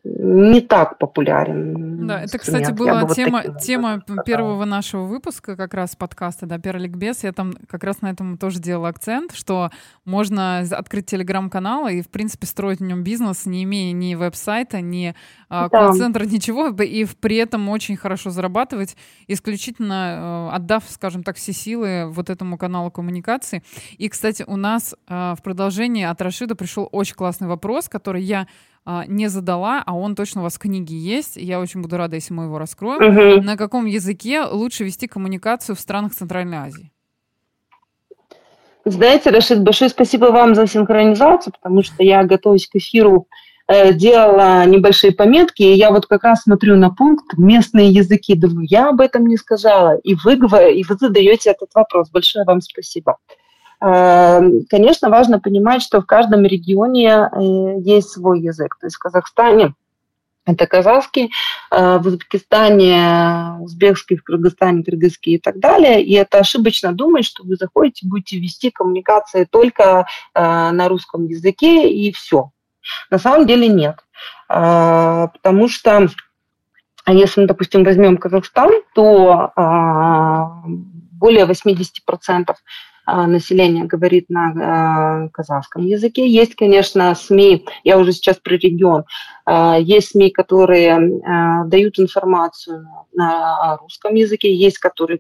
[0.05, 2.07] не так популярен.
[2.07, 7.24] Да, это, кстати, была тема, вот тема первого нашего выпуска, как раз подкаста, да, Перликбес.
[7.24, 9.70] Я там как раз на этом тоже делала акцент, что
[10.05, 15.14] можно открыть телеграм-канал и, в принципе, строить в нем бизнес, не имея ни веб-сайта, ни
[15.48, 21.53] а, колл-центра, ничего, и при этом очень хорошо зарабатывать, исключительно э, отдав, скажем так, все
[21.53, 23.64] силы вот этому каналу коммуникации.
[23.98, 28.46] И, кстати, у нас э, в продолжении от Рашида пришел очень классный вопрос, который я
[29.07, 31.37] не задала, а он точно у вас в книге есть.
[31.37, 33.37] Я очень буду рада, если мы его раскроем.
[33.37, 33.45] Угу.
[33.45, 36.90] На каком языке лучше вести коммуникацию в странах Центральной Азии?
[38.85, 43.27] Знаете, Рашид, большое спасибо вам за синхронизацию, потому что я, готовясь к эфиру,
[43.69, 48.66] э, делала небольшие пометки, и я вот как раз смотрю на пункт «местные языки», думаю,
[48.71, 52.11] я об этом не сказала, и вы, и вы задаете этот вопрос.
[52.11, 53.12] Большое вам спасибо.
[53.12, 53.39] Эм,
[53.81, 58.77] конечно, важно понимать, что в каждом регионе э, есть свой язык.
[58.79, 59.75] То есть в Казахстане
[60.45, 61.31] это казахский,
[61.70, 66.03] э, в Узбекистане узбекский, в Кыргызстане кыргызский и так далее.
[66.03, 71.91] И это ошибочно думать, что вы заходите, будете вести коммуникации только э, на русском языке
[71.91, 72.51] и все.
[73.11, 73.97] На самом деле нет.
[74.49, 76.09] Потому что
[77.07, 79.53] если мы, допустим, возьмем Казахстан, то
[81.20, 82.55] более 80%
[83.26, 86.28] населения говорит на казахском языке.
[86.28, 89.04] Есть, конечно, СМИ, я уже сейчас про регион,
[89.80, 95.18] есть СМИ, которые дают информацию на русском языке, есть, которые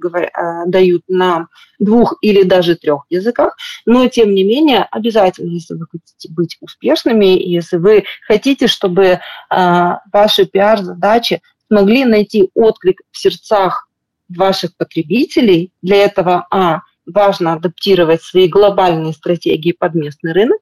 [0.66, 6.32] дают на двух или даже трех языках, но тем не менее обязательно, если вы хотите
[6.32, 9.20] быть успешными, если вы хотите, чтобы
[9.50, 13.88] ваши пиар-задачи смогли найти отклик в сердцах
[14.28, 15.72] ваших потребителей.
[15.82, 20.60] Для этого, а, важно адаптировать свои глобальные стратегии под местный рынок,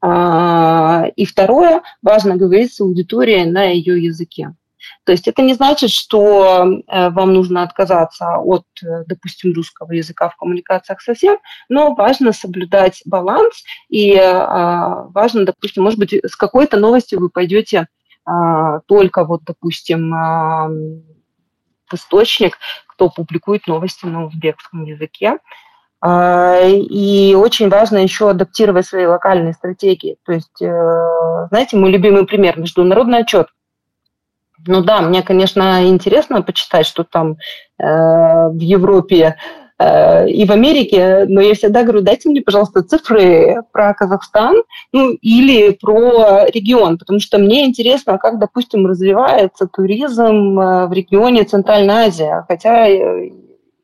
[0.00, 4.54] а, и второе, важно говорить с аудиторией на ее языке.
[5.04, 10.28] То есть это не значит, что э, вам нужно отказаться от, э, допустим, русского языка
[10.28, 16.76] в коммуникациях совсем, но важно соблюдать баланс, и а, важно, допустим, может быть, с какой-то
[16.78, 17.88] новостью вы пойдете
[18.24, 20.10] а, только вот, допустим,
[21.94, 25.38] источник, кто публикует новости на узбекском языке.
[26.00, 30.18] А, и очень важно еще адаптировать свои локальные стратегии.
[30.26, 33.48] То есть, э, знаете, мой любимый пример– международный отчет.
[34.66, 37.32] Ну да, мне, конечно, интересно почитать, что там
[37.78, 39.36] э, в Европе
[39.80, 44.54] и в Америке, но я всегда говорю, дайте мне, пожалуйста, цифры про Казахстан,
[44.92, 51.42] ну, или про регион, потому что мне интересно, как, допустим, развивается туризм э, в регионе
[51.42, 53.30] Центральная Азия, хотя э,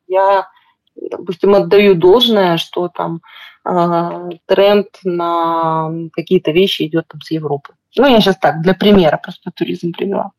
[0.07, 0.47] я,
[0.95, 3.21] допустим, отдаю должное, что там
[3.63, 7.73] тренд на какие-то вещи идет там с Европы.
[7.95, 10.31] Ну, я сейчас так, для примера просто туризм привела.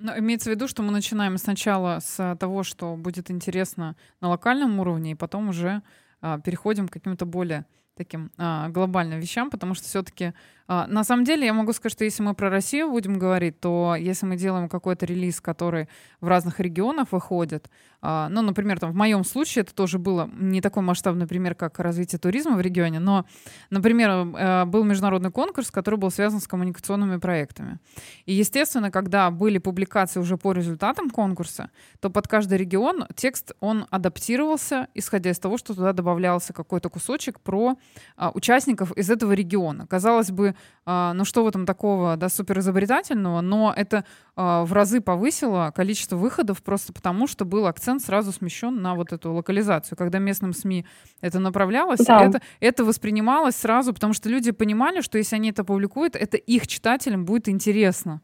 [0.00, 4.78] Но имеется в виду, что мы начинаем сначала с того, что будет интересно на локальном
[4.78, 5.82] уровне, и потом уже
[6.20, 10.34] а, переходим к каким-то более таким а, глобальным вещам, потому что все-таки
[10.68, 14.26] на самом деле я могу сказать, что если мы про Россию будем говорить, то если
[14.26, 15.88] мы делаем какой-то релиз, который
[16.20, 20.60] в разных регионах выходит, а, ну, например, там в моем случае это тоже было не
[20.60, 23.26] такой масштабный пример, как развитие туризма в регионе, но,
[23.70, 27.78] например, э, был международный конкурс, который был связан с коммуникационными проектами.
[28.24, 33.86] И, естественно, когда были публикации уже по результатам конкурса, то под каждый регион текст, он
[33.90, 37.78] адаптировался, исходя из того, что туда добавлялся какой-то кусочек про
[38.16, 39.86] а, участников из этого региона.
[39.88, 44.04] Казалось бы, а, ну что в этом такого, да, супер изобретательного, но это
[44.36, 49.12] а, в разы повысило количество выходов просто потому, что был акцент сразу смещен на вот
[49.12, 49.98] эту локализацию.
[49.98, 50.86] Когда местным СМИ
[51.20, 52.24] это направлялось, да.
[52.24, 56.66] это, это воспринималось сразу, потому что люди понимали, что если они это публикуют, это их
[56.66, 58.20] читателям будет интересно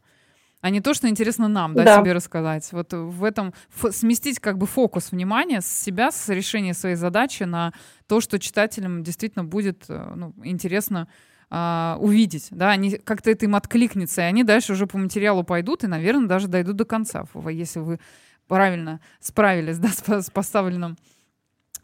[0.65, 2.01] а не то, что интересно нам, да, да.
[2.01, 2.67] себе рассказать.
[2.71, 3.53] Вот в этом
[3.91, 7.71] сместить как бы фокус внимания с себя, с решения своей задачи на
[8.07, 11.07] то, что читателям действительно будет э, ну, интересно
[11.49, 15.83] а, увидеть, да, они как-то это им откликнется, и они дальше уже по материалу пойдут
[15.83, 17.99] и, наверное, даже дойдут до конца, если вы
[18.47, 20.97] правильно справились, да, с, с поставленным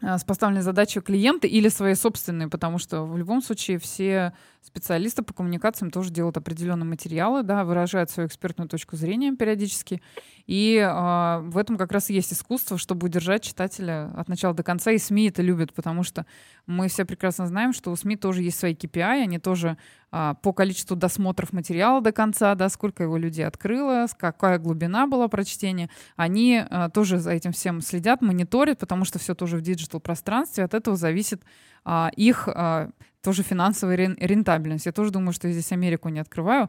[0.00, 4.32] а, с поставленной задачей клиента или своей собственной, потому что в любом случае все
[4.62, 10.00] специалисты по коммуникациям тоже делают определенные материалы, да, выражают свою экспертную точку зрения периодически.
[10.46, 14.62] И э, в этом как раз и есть искусство, чтобы удержать читателя от начала до
[14.62, 14.92] конца.
[14.92, 16.26] И СМИ это любят, потому что
[16.66, 19.76] мы все прекрасно знаем, что у СМИ тоже есть свои KPI, они тоже
[20.12, 25.26] э, по количеству досмотров материала до конца, да, сколько его людей открыло, какая глубина была
[25.26, 29.98] прочтения, они э, тоже за этим всем следят, мониторят, потому что все тоже в digital
[29.98, 31.42] пространстве, от этого зависит
[31.84, 32.90] э, их э,
[33.22, 34.86] тоже финансовая рентабельность.
[34.86, 36.68] Я тоже думаю, что я здесь Америку не открываю.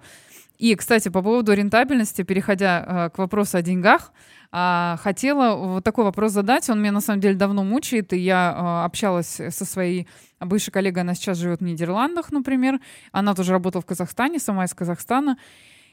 [0.57, 4.13] И, кстати, по поводу рентабельности, переходя э, к вопросу о деньгах,
[4.51, 6.69] э, хотела вот такой вопрос задать.
[6.69, 10.07] Он меня на самом деле давно мучает, и я э, общалась со своей
[10.39, 12.79] бывшей коллегой, она сейчас живет в Нидерландах, например.
[13.11, 15.37] Она тоже работала в Казахстане, сама из Казахстана.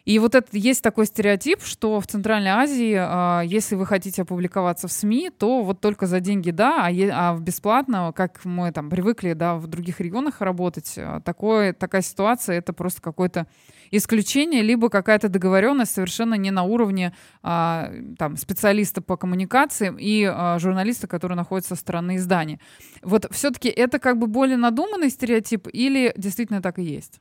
[0.05, 4.89] И вот это есть такой стереотип, что в Центральной Азии, э, если вы хотите опубликоваться
[4.89, 8.91] в СМИ, то вот только за деньги да, а, е- а бесплатно, как мы там
[8.91, 13.47] привыкли, да, в других регионах работать, а, такое, такая ситуация это просто какой-то
[13.91, 20.59] исключение, либо какая-то договоренность совершенно не на уровне а, там, специалиста по коммуникациям и а,
[20.59, 22.61] журналиста, который находится со стороны издания.
[23.03, 27.21] Вот все-таки это как бы более надуманный стереотип или действительно так и есть?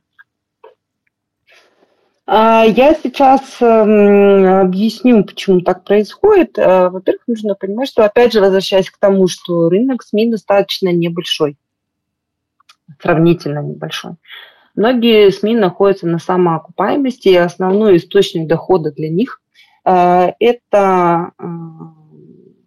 [2.32, 6.60] А, я сейчас эм, объясню, почему так происходит.
[6.60, 11.58] Э, во-первых, нужно понимать, что, опять же, возвращаясь к тому, что рынок СМИ достаточно небольшой,
[13.02, 14.12] сравнительно небольшой.
[14.76, 19.42] Многие СМИ находятся на самоокупаемости, и основной источник дохода для них
[19.86, 21.44] э,– это э,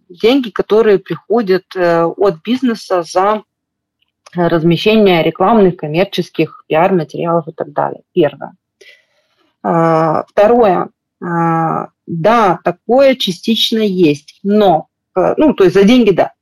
[0.09, 3.45] деньги, которые приходят от бизнеса за
[4.35, 8.03] размещение рекламных, коммерческих, пиар-материалов и так далее.
[8.13, 8.57] Первое.
[9.63, 10.89] А, второе.
[11.23, 16.33] А, да, такое частично есть, но, э, ну, то есть за деньги, да.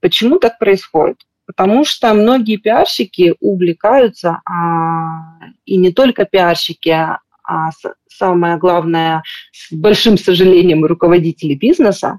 [0.00, 1.18] Почему так происходит?
[1.46, 7.70] Потому что многие пиарщики увлекаются, а, и не только пиарщики, а, а
[8.08, 9.22] самое главное,
[9.52, 12.18] с большим сожалением, руководители бизнеса,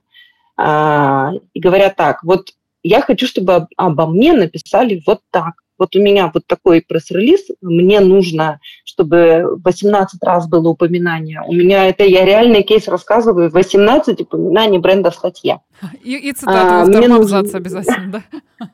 [0.55, 2.53] а, и говорят так, вот
[2.84, 5.55] я хочу, чтобы обо мне написали вот так.
[5.78, 11.41] Вот у меня вот такой пресс-релиз, мне нужно, чтобы 18 раз было упоминание.
[11.45, 15.61] У меня это, я реальный кейс рассказываю, 18 упоминаний бренда в статье.
[16.03, 18.69] И, и цитаты а, во втором абзаце обязательно, да?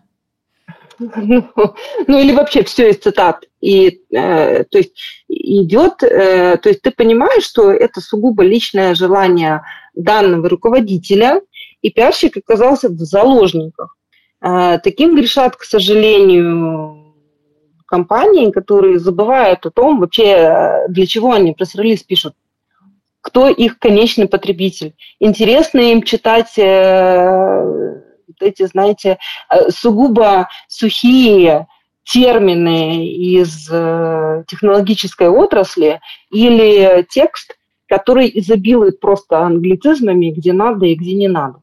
[0.99, 3.45] Ну, или вообще все из цитат.
[3.62, 9.64] И, э, то есть, идет, э, то есть ты понимаешь, что это сугубо личное желание
[9.95, 11.41] данного руководителя,
[11.82, 13.97] и пиарщик оказался в заложниках.
[14.44, 17.16] Э, таким грешат, к сожалению,
[17.86, 22.36] компании, которые забывают о том, вообще, для чего они пресс-релиз пишут
[23.24, 24.96] кто их конечный потребитель.
[25.20, 28.02] Интересно им читать э,
[28.41, 29.18] эти, знаете,
[29.50, 31.68] э, сугубо сухие
[32.04, 41.14] термины из э, технологической отрасли или текст, который изобилует просто англицизмами, где надо и где
[41.14, 41.62] не надо.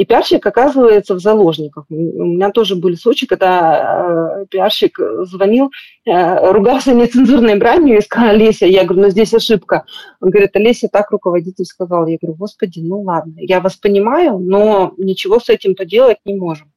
[0.00, 1.84] И пиарщик оказывается в заложниках.
[1.90, 5.70] У меня тоже были случаи, когда э, пиарщик звонил,
[6.06, 9.84] э, ругался нецензурной бранью и сказал, Олеся, я говорю, ну здесь ошибка.
[10.22, 12.06] Он говорит, Олеся, так руководитель сказал.
[12.06, 16.72] Я говорю, господи, ну ладно, я вас понимаю, но ничего с этим поделать не можем.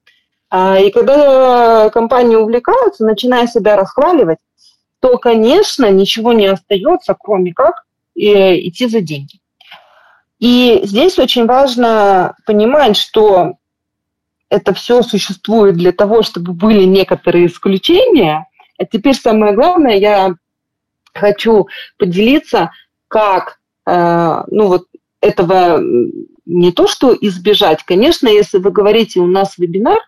[0.49, 4.39] А, и когда компании увлекаются, начиная себя расхваливать,
[4.99, 7.85] то, конечно, ничего не остается, кроме как
[8.17, 9.39] э, идти за деньги.
[10.43, 13.53] И здесь очень важно понимать, что
[14.49, 18.45] это все существует для того, чтобы были некоторые исключения.
[18.77, 20.35] А теперь самое главное, я
[21.13, 22.71] хочу поделиться,
[23.07, 24.87] как, э, ну вот
[25.21, 25.81] этого
[26.45, 27.83] не то, что избежать.
[27.83, 29.99] Конечно, если вы говорите, у нас вебинар,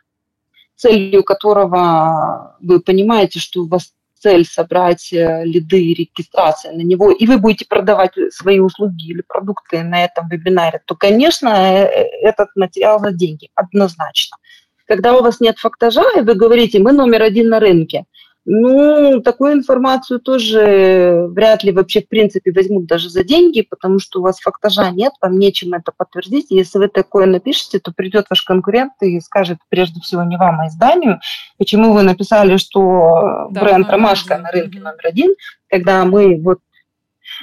[0.75, 3.93] целью которого вы понимаете, что у вас
[4.25, 9.21] цель собрать э, лиды и регистрации на него, и вы будете продавать свои услуги или
[9.21, 14.37] продукты на этом вебинаре, то, конечно, э, э, этот материал за деньги, однозначно.
[14.87, 18.05] Когда у вас нет фактажа, и вы говорите, мы номер один на рынке,
[18.47, 24.19] ну, такую информацию тоже вряд ли вообще в принципе возьмут даже за деньги, потому что
[24.19, 26.47] у вас фактажа нет, вам нечем это подтвердить.
[26.51, 30.67] Если вы такое напишете, то придет ваш конкурент и скажет прежде всего не вам, а
[30.67, 31.19] изданию,
[31.57, 35.33] почему вы написали, что да, бренд Ромашка на рынке номер один,
[35.67, 36.59] когда мы вот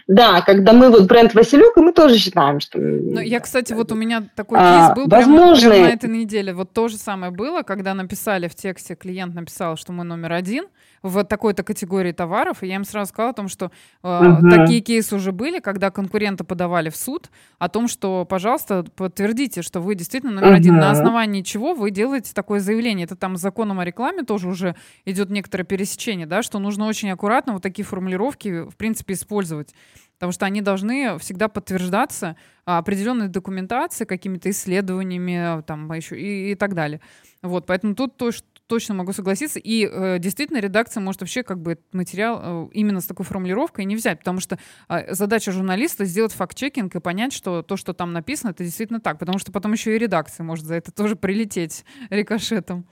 [0.06, 2.78] да, когда мы вот бренд Василек, мы тоже считаем, что...
[2.78, 5.70] Ну, я, кстати, вот у меня такой а, кейс был возможно...
[5.70, 6.54] прямо, прямо на этой неделе.
[6.54, 10.66] Вот то же самое было, когда написали в тексте, клиент написал, что мы номер один,
[11.02, 12.62] в такой-то категории товаров.
[12.62, 13.70] И я им сразу сказала о том, что
[14.02, 14.50] э, угу.
[14.50, 19.80] такие кейсы уже были, когда конкуренты подавали в суд о том, что, пожалуйста, подтвердите, что
[19.80, 20.56] вы действительно номер угу.
[20.56, 20.76] один.
[20.76, 23.04] На основании чего вы делаете такое заявление?
[23.04, 27.10] Это там с законом о рекламе тоже уже идет некоторое пересечение, да, что нужно очень
[27.10, 29.74] аккуратно вот такие формулировки, в принципе, использовать
[30.22, 36.74] потому что они должны всегда подтверждаться определенной документацией, какими-то исследованиями там, еще и, и так
[36.74, 37.00] далее.
[37.42, 39.58] Вот, поэтому тут то, что точно могу согласиться.
[39.58, 43.96] И э, действительно, редакция может вообще как бы материал э, именно с такой формулировкой не
[43.96, 44.58] взять, потому что
[44.88, 49.18] э, задача журналиста сделать факт-чекинг и понять, что то, что там написано, это действительно так,
[49.18, 52.86] потому что потом еще и редакция может за это тоже прилететь рикошетом.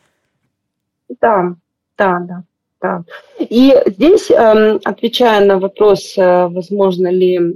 [1.19, 1.57] Да,
[1.97, 2.45] да, да.
[2.83, 3.05] Да.
[3.39, 7.53] И здесь, э, отвечая на вопрос, э, возможно ли э,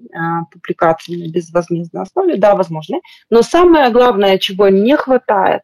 [0.51, 2.99] публикация на безвозмездной основе, да, возможно.
[3.31, 5.63] Но самое главное, чего не хватает,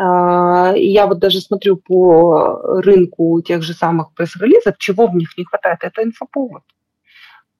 [0.00, 5.80] я вот даже смотрю по рынку тех же самых пресс-релизов, чего в них не хватает,
[5.82, 6.62] это инфоповод.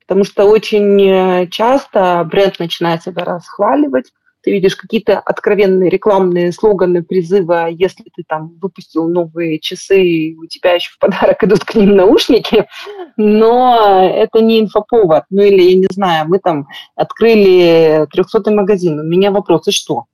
[0.06, 7.56] Потому что очень часто бренд начинает себя расхваливать, ты видишь какие-то откровенные рекламные слоганы, призывы,
[7.56, 11.96] а если ты там выпустил новые часы, у тебя еще в подарок идут к ним
[11.96, 12.68] наушники,
[13.16, 15.24] но это не инфоповод.
[15.30, 20.04] Ну или, я не знаю, мы там открыли 300 магазин, у меня вопрос, и что?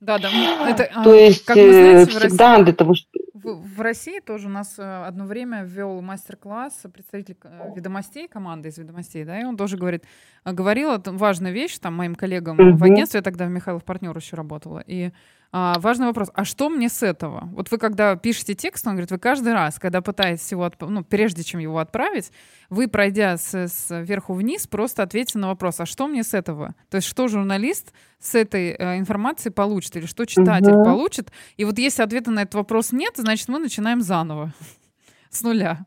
[0.00, 0.30] Да, да.
[0.68, 3.08] Это, а, То есть как вы знаете, всегда России, для того, что...
[3.32, 8.68] В, в России тоже у нас э, одно время ввел мастер-класс представитель э, ведомостей, команды
[8.68, 10.04] из ведомостей, да, и он тоже говорит,
[10.44, 12.76] э, говорил, важная вещь, там, моим коллегам угу.
[12.76, 15.12] в агентстве, я тогда в Михайлов партнер еще работала, и
[15.58, 17.48] а, важный вопрос, а что мне с этого?
[17.54, 20.82] Вот вы когда пишете текст, он говорит, вы каждый раз, когда пытаетесь его, отп...
[20.82, 22.30] ну, прежде чем его отправить,
[22.68, 26.74] вы, пройдя с, сверху вниз, просто ответьте на вопрос, а что мне с этого?
[26.90, 30.84] То есть что журналист с этой э, информацией получит или что читатель угу.
[30.84, 31.32] получит?
[31.56, 34.52] И вот если ответа на этот вопрос нет, значит мы начинаем заново,
[35.30, 35.86] с нуля.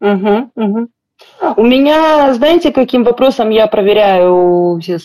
[0.00, 0.88] Угу, угу.
[1.56, 5.00] У меня, знаете, каким вопросом я проверяю все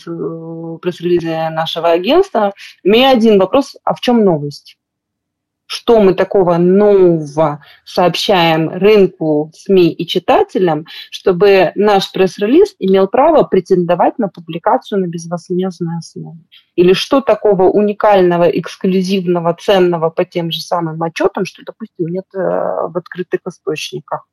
[0.78, 2.54] пресс-релизы нашего агентства?
[2.84, 4.78] У меня один вопрос, а в чем новость?
[5.68, 14.20] что мы такого нового сообщаем рынку, СМИ и читателям, чтобы наш пресс-релиз имел право претендовать
[14.20, 16.40] на публикацию на безвозмездной основе.
[16.76, 22.38] Или что такого уникального, эксклюзивного, ценного по тем же самым отчетам, что, допустим, нет э,
[22.40, 24.28] в открытых источниках.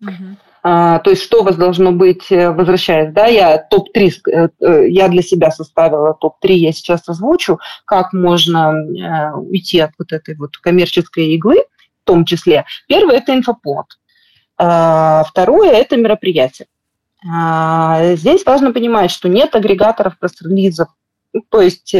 [0.00, 0.36] Угу.
[0.68, 4.88] А, то есть что у вас должно быть, э, возвращаясь, да, я топ-3, э, э,
[4.88, 8.74] я для себя составила топ-3, я сейчас озвучу, как можно
[9.36, 11.58] уйти от вот этой вот коммерческой иглы,
[12.02, 12.64] в том числе.
[12.88, 13.86] Первое– это инфоповод.
[14.58, 16.66] А, второе– это мероприятие.
[17.30, 20.88] А, здесь важно понимать, что нет агрегаторов пресс-релизов,
[21.48, 21.94] то есть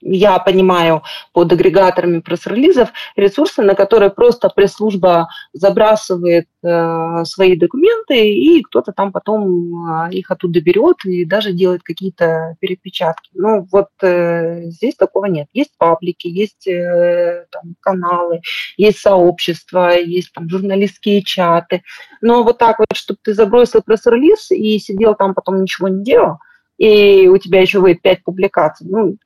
[0.00, 8.62] я понимаю под агрегаторами пресс-релизов, ресурсы, на которые просто пресс-служба забрасывает э, свои документы, и
[8.62, 13.30] кто-то там потом э, их оттуда берет и даже делает какие-то перепечатки.
[13.34, 15.48] Ну, вот э, здесь такого нет.
[15.52, 18.40] Есть паблики, есть э, там, каналы,
[18.76, 21.82] есть сообщества, есть там журналистские чаты.
[22.20, 26.38] Но вот так вот, чтобы ты забросил пресс-релиз и сидел там потом ничего не делал,
[26.76, 28.86] и у тебя еще выйдет пять публикаций.
[28.88, 29.16] Ну,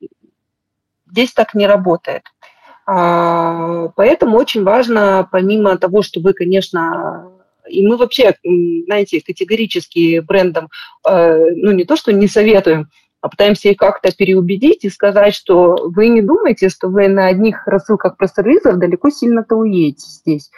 [1.13, 2.23] Здесь так не работает.
[2.87, 7.29] А, поэтому очень важно, помимо того, что вы, конечно,
[7.69, 10.69] и мы вообще, знаете, категорически брендам,
[11.07, 12.89] э, ну не то, что не советуем,
[13.21, 17.67] а пытаемся их как-то переубедить и сказать, что вы не думаете, что вы на одних
[17.67, 20.49] рассылках пресс-релизов далеко сильно-то уедете здесь.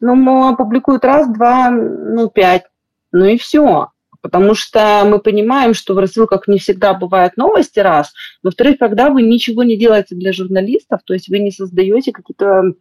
[0.00, 2.64] Ну, опубликуют раз, два, ну, пять,
[3.12, 3.90] ну и все
[4.30, 8.12] потому что мы понимаем, что в рассылках не всегда бывают новости, раз.
[8.42, 12.74] Во-вторых, когда вы ничего не делаете для журналистов, то есть вы не создаете какие-то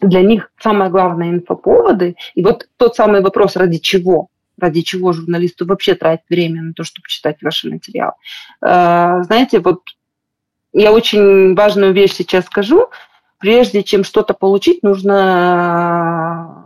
[0.00, 2.16] для них самое главное инфоповоды.
[2.34, 4.30] И вот тот самый вопрос, ради чего?
[4.58, 8.14] Ради чего журналисту вообще тратить время на то, чтобы читать ваши материалы?
[8.60, 9.82] Э, знаете, вот
[10.72, 12.88] я очень важную вещь сейчас скажу.
[13.38, 16.63] Прежде чем что-то получить, нужно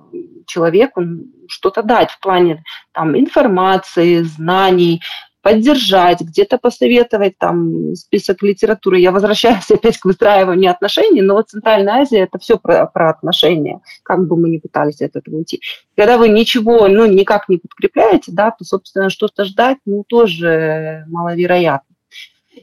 [0.49, 1.03] человеку
[1.49, 5.01] что-то дать в плане там, информации, знаний,
[5.43, 8.99] поддержать, где-то посоветовать там список литературы.
[8.99, 13.81] Я возвращаюсь опять к выстраиванию отношений, но вот Центральная Азия– это все про, про отношения,
[14.03, 15.61] как бы мы ни пытались от этого уйти.
[15.97, 21.95] Когда вы ничего, ну, никак не подкрепляете, да, то, собственно, что-то ждать, ну, тоже маловероятно.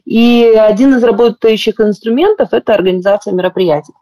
[0.03, 3.93] И один из работающих инструментов– это организация мероприятий.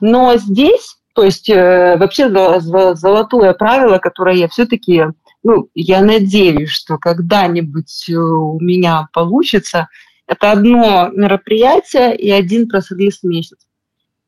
[0.00, 5.04] Но здесь то есть э, вообще золотое правило, которое я все-таки,
[5.42, 9.88] ну, я надеюсь, что когда-нибудь э, у меня получится,
[10.26, 13.58] это одно мероприятие и один пресс-релиз в месяц.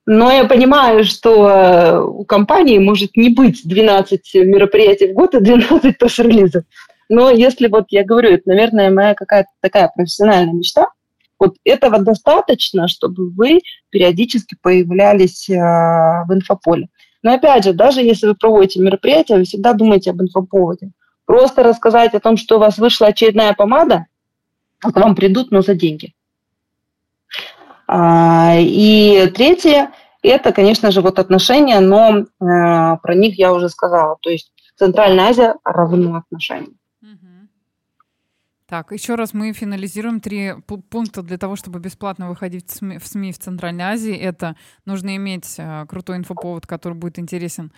[0.06, 5.40] Но я понимаю, что э, у компании может не быть 12 мероприятий в год и
[5.40, 6.64] 12 пресс-релизов.
[7.08, 10.88] Но если вот я говорю, это, наверное, моя какая-то такая профессиональная мечта–
[11.38, 13.60] вот этого достаточно, чтобы вы
[13.90, 16.88] периодически появлялись э, в инфополе.
[17.22, 20.90] Но опять же, даже если вы проводите мероприятие, вы всегда думаете об инфоповоде.
[21.24, 24.06] Просто рассказать о том, что у вас вышла очередная помада,
[24.80, 26.14] к вам придут, но за деньги.
[27.86, 29.90] А, и третье,
[30.22, 34.18] это, конечно же, вот отношения, но э, про них я уже сказала.
[34.20, 36.78] То есть Центральная Азия равно отношениям.
[38.74, 40.54] Так, еще раз мы финализируем три
[40.90, 44.12] пункта для того, чтобы бесплатно выходить в СМИ в, Центральной Азии.
[44.12, 47.70] Это нужно иметь э, крутой инфоповод, который будет интересен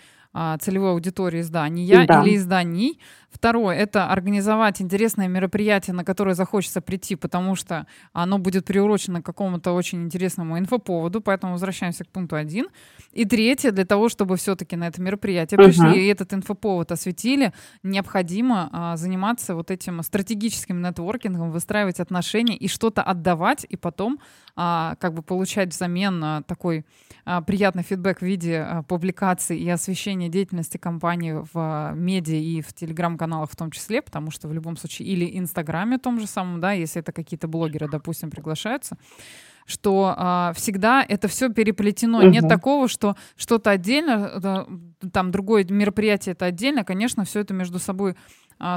[0.60, 2.22] целевой аудитории издания да.
[2.22, 3.00] или изданий.
[3.36, 9.26] Второе— это организовать интересное мероприятие, на которое захочется прийти, потому что оно будет приурочено к
[9.26, 12.68] какому-то очень интересному инфоповоду, поэтому возвращаемся к пункту один.
[13.12, 15.98] И третье, для того, чтобы все-таки на это мероприятие пришли uh-huh.
[15.98, 23.02] и этот инфоповод осветили, необходимо а, заниматься вот этим стратегическим нетворкингом, выстраивать отношения и что-то
[23.02, 24.18] отдавать, и потом
[24.54, 26.86] а, как бы получать взамен а, такой
[27.26, 32.60] а, приятный фидбэк в виде а, публикаций и освещения деятельности компании в а, медиа и
[32.62, 36.60] в телеграм-каналах в том числе, потому что в любом случае или инстаграме том же самом,
[36.60, 38.96] да, если это какие-то блогеры, допустим, приглашаются,
[39.66, 42.18] что а, всегда это все переплетено.
[42.18, 42.28] Угу.
[42.28, 44.66] Нет такого, что что-то отдельно,
[45.12, 46.84] там другое мероприятие это отдельно.
[46.84, 48.14] Конечно, все это между собой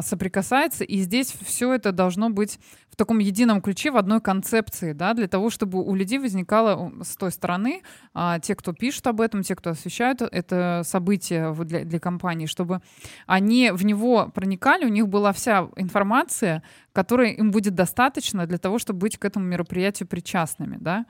[0.02, 2.60] соприкасается, и здесь все это должно быть
[2.90, 7.16] в таком едином ключе, в одной концепции, да, для того, чтобы у людей возникало с
[7.16, 7.82] той стороны,
[8.14, 12.82] а, те, кто пишут об этом, те, кто освещают это событие для, для компании, чтобы
[13.26, 16.62] они в него проникали, у них была вся информация,
[16.92, 21.06] которой им будет достаточно для того, чтобы быть к этому мероприятию причастными, да.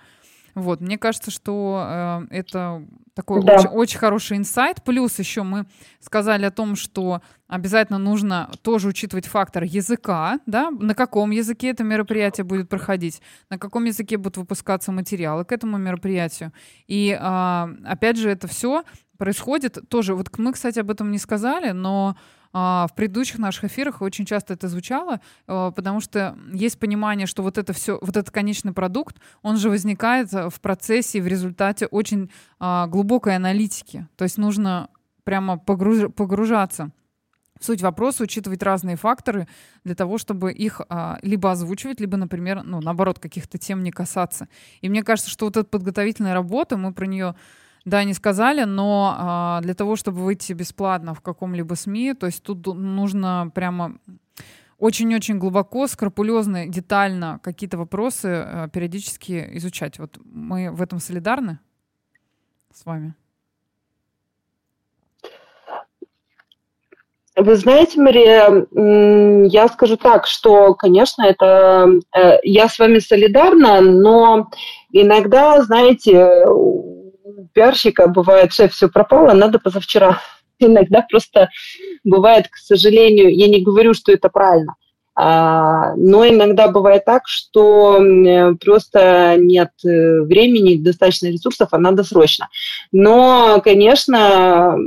[0.59, 1.85] Вот, мне кажется, что
[2.29, 3.55] э, это такой да.
[3.55, 4.83] очень, очень хороший инсайт.
[4.83, 5.65] Плюс еще мы
[5.99, 11.83] сказали о том, что обязательно нужно тоже учитывать фактор языка, да, на каком языке это
[11.83, 16.53] мероприятие будет проходить, на каком языке будут выпускаться материалы к этому мероприятию.
[16.87, 18.83] И а, опять же, это все
[19.17, 20.15] происходит тоже.
[20.15, 22.15] Вот мы, кстати, об этом не сказали, но
[22.51, 27.57] в предыдущих наших эфирах очень часто это звучало, а, потому что есть понимание, что вот
[27.57, 32.87] это все, вот этот конечный продукт, он же возникает в процессе, в результате очень а,
[32.87, 34.07] глубокой аналитики.
[34.15, 34.89] То есть нужно
[35.23, 36.91] прямо погруж, погружаться
[37.59, 39.47] в суть вопроса, учитывать разные факторы
[39.83, 44.47] для того, чтобы их а, либо озвучивать, либо, например, ну, наоборот, каких-то тем не касаться.
[44.81, 47.35] И мне кажется, что вот эта подготовительная работа, мы про нее
[47.89, 52.43] да, не сказали, но а, для того, чтобы выйти бесплатно в каком-либо СМИ, то есть
[52.43, 53.97] тут нужно прямо
[54.77, 59.99] очень-очень глубоко, скрупулезно, детально какие-то вопросы а, периодически изучать.
[59.99, 61.59] Вот мы в этом солидарны
[62.73, 63.13] с вами.
[67.35, 68.67] Вы знаете, Мария,
[69.47, 74.49] я скажу так, что, конечно, это э, я с вами солидарна, но
[74.91, 76.43] иногда, знаете,
[77.53, 80.21] пиарщика бывает, шеф, все пропало, надо позавчера.
[80.59, 81.49] Иногда просто
[82.03, 84.75] бывает, к сожалению, я не говорю, что это правильно,
[85.15, 87.99] а, но иногда бывает так, что
[88.63, 92.49] просто нет э, времени, достаточно ресурсов, а надо срочно.
[92.91, 94.77] Но, конечно,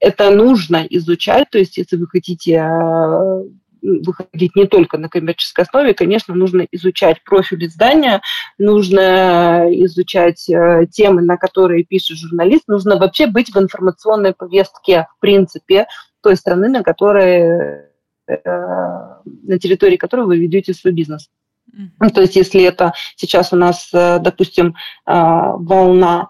[0.00, 3.42] это нужно изучать, то есть если вы хотите а,
[3.82, 8.22] выходить не только на коммерческой основе, конечно, нужно изучать профиль издания,
[8.58, 15.20] нужно изучать э, темы, на которые пишет журналист, нужно вообще быть в информационной повестке, в
[15.20, 15.86] принципе,
[16.22, 17.82] той страны, на которой
[18.28, 21.28] э, на территории которой вы ведете свой бизнес.
[21.74, 22.10] Mm-hmm.
[22.10, 24.74] То есть, если это сейчас у нас, э, допустим,
[25.04, 26.28] волна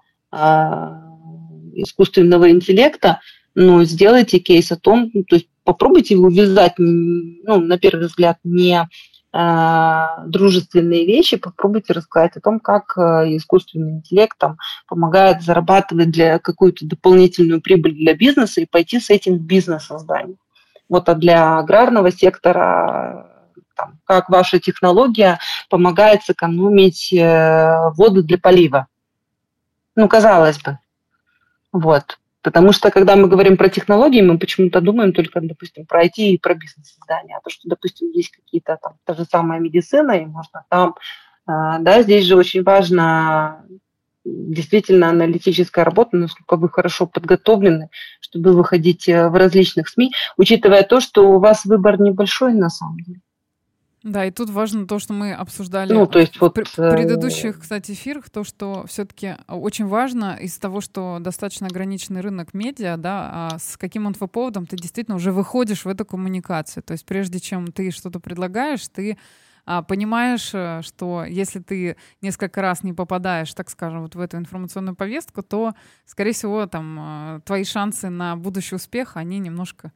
[1.75, 3.21] искусственного интеллекта,
[3.55, 8.89] ну, сделайте кейс о том, то есть попробуйте увязать, ну, на первый взгляд, не
[9.33, 14.57] э, дружественные вещи, попробуйте рассказать о том, как э, искусственный интеллект там,
[14.87, 20.37] помогает зарабатывать для какую-то дополнительную прибыль для бизнеса и пойти с этим в бизнес-создание.
[20.89, 23.29] Вот, а для аграрного сектора
[23.75, 25.39] там, как ваша технология
[25.71, 28.87] помогает сэкономить э, воду для полива.
[29.97, 30.79] Ну, казалось бы.
[31.73, 32.19] Вот.
[32.43, 36.39] Потому что, когда мы говорим про технологии, мы почему-то думаем только, допустим, про IT и
[36.39, 37.37] про бизнес-создание.
[37.37, 40.97] А то, что, допустим, есть какие-то там, та же самая медицина, и можно там,
[41.47, 43.65] а, да, здесь же очень важно
[44.25, 47.89] действительно аналитическая работа, насколько вы хорошо подготовлены,
[48.21, 52.99] чтобы выходить э, в различных СМИ, учитывая то, что у вас выбор небольшой на самом
[53.01, 53.21] деле.
[54.05, 57.93] Да, и тут важно то, что мы обсуждали ну, то есть в вот, предыдущих, кстати,
[57.93, 63.59] эфирах, то, что все-таки очень важно из того, что достаточно ограниченный рынок медиа, да, а
[63.59, 66.83] с каким инфоповодом ты действительно уже выходишь в эту коммуникацию.
[66.83, 69.19] То есть прежде чем ты что-то предлагаешь, ты
[69.65, 74.37] а, понимаешь, э, что если ты несколько раз не попадаешь, так скажем, вот в эту
[74.37, 75.75] информационную повестку, то,
[76.05, 79.93] скорее всего, там э, твои шансы на будущий успех, они немножко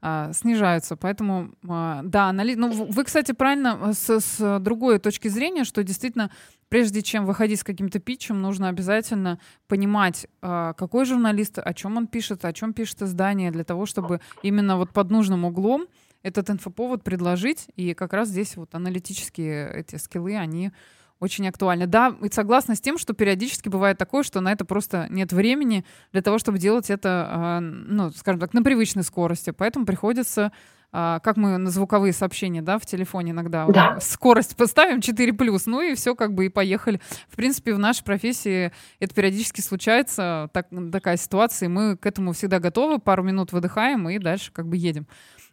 [0.00, 0.96] а, снижаются.
[0.96, 2.54] Поэтому, а, да, анали...
[2.54, 6.30] ну, вы, кстати, правильно с, с другой точки зрения, что действительно,
[6.68, 12.06] прежде чем выходить с каким-то питчем, нужно обязательно понимать, а, какой журналист, о чем он
[12.06, 15.88] пишет, о чем пишет издание, для того, чтобы именно вот под нужным углом
[16.22, 17.66] этот инфоповод предложить.
[17.74, 20.70] И как раз здесь вот аналитические эти скиллы, они
[21.20, 21.86] очень актуально.
[21.86, 25.84] Да, и согласна с тем, что периодически бывает такое, что на это просто нет времени
[26.12, 29.50] для того, чтобы делать это, а, ну, скажем так, на привычной скорости.
[29.50, 30.52] Поэтому приходится
[30.90, 33.98] а, как мы на звуковые сообщения, да, в телефоне иногда да.
[34.00, 37.00] скорость поставим 4+, ну и все, как бы и поехали.
[37.28, 42.32] В принципе, в нашей профессии это периодически случается, так, такая ситуация, и мы к этому
[42.32, 45.06] всегда готовы, пару минут выдыхаем и дальше как бы едем.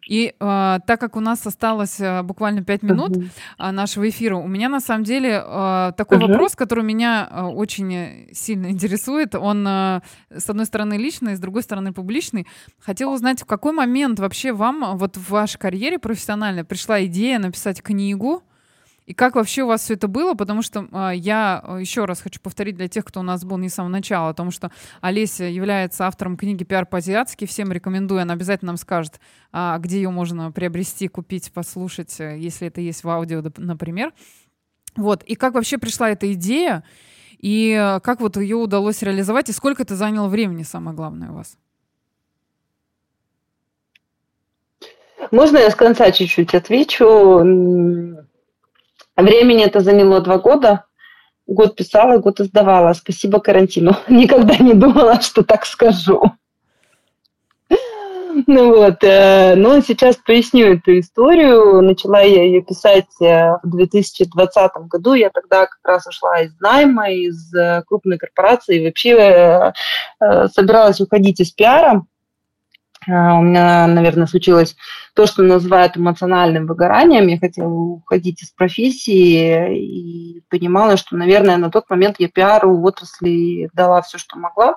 [0.06, 4.46] И э, так как у нас осталось э, буквально пять минут э, нашего эфира, у
[4.46, 6.28] меня на самом деле э, такой uh-huh.
[6.28, 9.34] вопрос, который меня э, очень сильно интересует.
[9.34, 10.00] Он, э,
[10.30, 12.46] с одной стороны, личный, с другой стороны, публичный.
[12.78, 17.82] Хотела узнать, в какой момент вообще вам вот в вашей карьере профессиональной пришла идея написать
[17.82, 18.42] книгу,
[19.06, 20.34] и как вообще у вас все это было?
[20.34, 23.56] Потому что а, я а, еще раз хочу повторить для тех, кто у нас был
[23.56, 27.46] не с самого начала, о том, что Олеся является автором книги «Пиар по-азиатски».
[27.46, 29.20] Всем рекомендую, она обязательно нам скажет,
[29.52, 34.12] а, где ее можно приобрести, купить, послушать, э, если это есть в аудио, например.
[34.96, 35.22] Вот.
[35.22, 36.82] И как вообще пришла эта идея?
[37.38, 39.48] И э, как вот ее удалось реализовать?
[39.50, 41.56] И сколько это заняло времени, самое главное у вас?
[45.30, 48.26] Можно я с конца чуть-чуть отвечу?
[49.16, 50.84] Времени это заняло два года.
[51.46, 52.92] Год писала, год издавала.
[52.92, 53.96] Спасибо карантину.
[54.08, 56.22] Никогда не думала, что так скажу.
[58.46, 61.80] Ну вот, э, но сейчас поясню эту историю.
[61.80, 65.14] Начала я ее писать э, в 2020 году.
[65.14, 68.80] Я тогда как раз ушла из найма, из э, крупной корпорации.
[68.80, 69.72] И вообще
[70.52, 72.02] собиралась уходить из пиара.
[73.06, 74.76] У меня, наверное, случилось
[75.14, 77.28] то, что называют эмоциональным выгоранием.
[77.28, 82.84] Я хотела уходить из профессии и понимала, что, наверное, на тот момент я пиару в
[82.84, 84.76] отрасли дала все, что могла.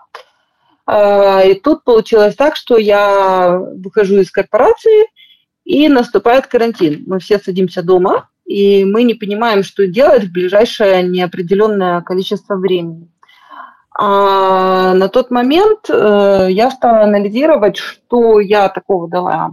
[0.86, 5.08] А, и тут получилось так, что я выхожу из корпорации,
[5.64, 7.04] и наступает карантин.
[7.06, 13.12] Мы все садимся дома, и мы не понимаем, что делать в ближайшее неопределенное количество времени.
[14.02, 19.52] А на тот момент э, я стала анализировать, что я такого дала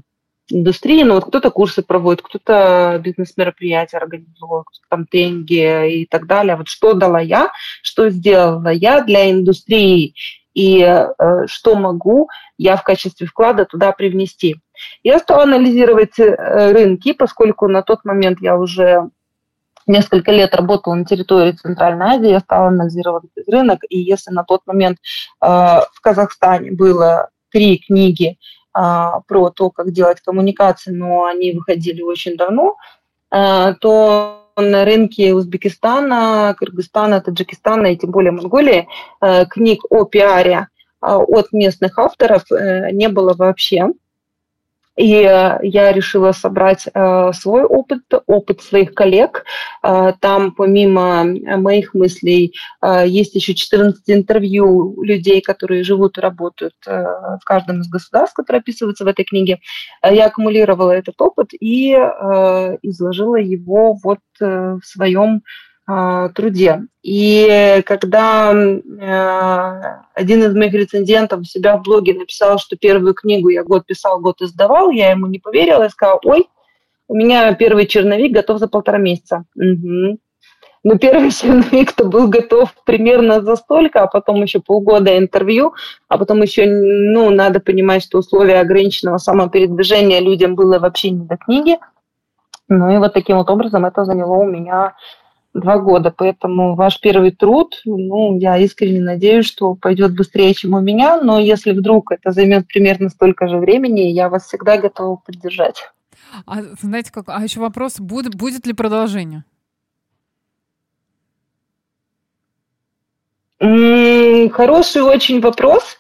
[0.49, 1.03] индустрии.
[1.03, 6.55] Ну, вот кто-то курсы проводит, кто-то бизнес-мероприятия организовал, кто-то там деньги и так далее.
[6.55, 7.51] Вот что дала я,
[7.83, 10.15] что сделала я для индустрии
[10.55, 11.07] и э,
[11.47, 14.61] что могу я в качестве вклада туда привнести.
[15.03, 19.11] Я стала анализировать э, рынки, поскольку на тот момент я уже
[19.87, 24.63] несколько лет работала на территории Центральной Азии, я стала анализировать рынок, и если на тот
[24.67, 24.99] момент
[25.43, 28.39] э, в Казахстане было три книги
[28.77, 28.81] э,
[29.27, 32.77] про то, как делать коммуникации, но они выходили очень давно,
[33.31, 38.89] э, то на рынке Узбекистана, Кыргызстана, Таджикистана и тем более Монголии
[39.21, 40.69] э, книг о пиаре
[41.03, 43.89] э, от местных авторов э, не было вообще.
[44.97, 49.45] И э, я решила собрать э, свой опыт, опыт своих коллег.
[49.83, 52.55] Э, там помимо моих мыслей
[53.05, 59.05] есть еще 14 интервью людей, которые живут и работают в каждом из государств, которые описываются
[59.05, 59.59] в этой книге.
[60.03, 65.43] Я аккумулировала этот опыт и изложила его вот в своем
[65.87, 66.83] труде.
[67.03, 69.83] И когда э,
[70.15, 74.19] один из моих рецензентов у себя в блоге написал, что первую книгу я год писал,
[74.19, 76.49] год издавал, я ему не поверила и сказала, ой,
[77.07, 79.45] у меня первый черновик готов за полтора месяца.
[79.55, 80.19] Угу.
[80.83, 85.75] Но первый черновик-то был готов примерно за столько, а потом еще полгода интервью,
[86.09, 91.37] а потом еще, ну, надо понимать, что условия ограниченного самопередвижения людям было вообще не до
[91.37, 91.79] книги.
[92.69, 94.95] Ну и вот таким вот образом это заняло у меня
[95.61, 100.81] два года, поэтому ваш первый труд, ну, я искренне надеюсь, что пойдет быстрее, чем у
[100.81, 105.91] меня, но если вдруг это займет примерно столько же времени, я вас всегда готова поддержать.
[106.47, 109.45] А знаете, как, а еще вопрос, будет, будет ли продолжение?
[113.59, 115.97] Хороший очень вопрос.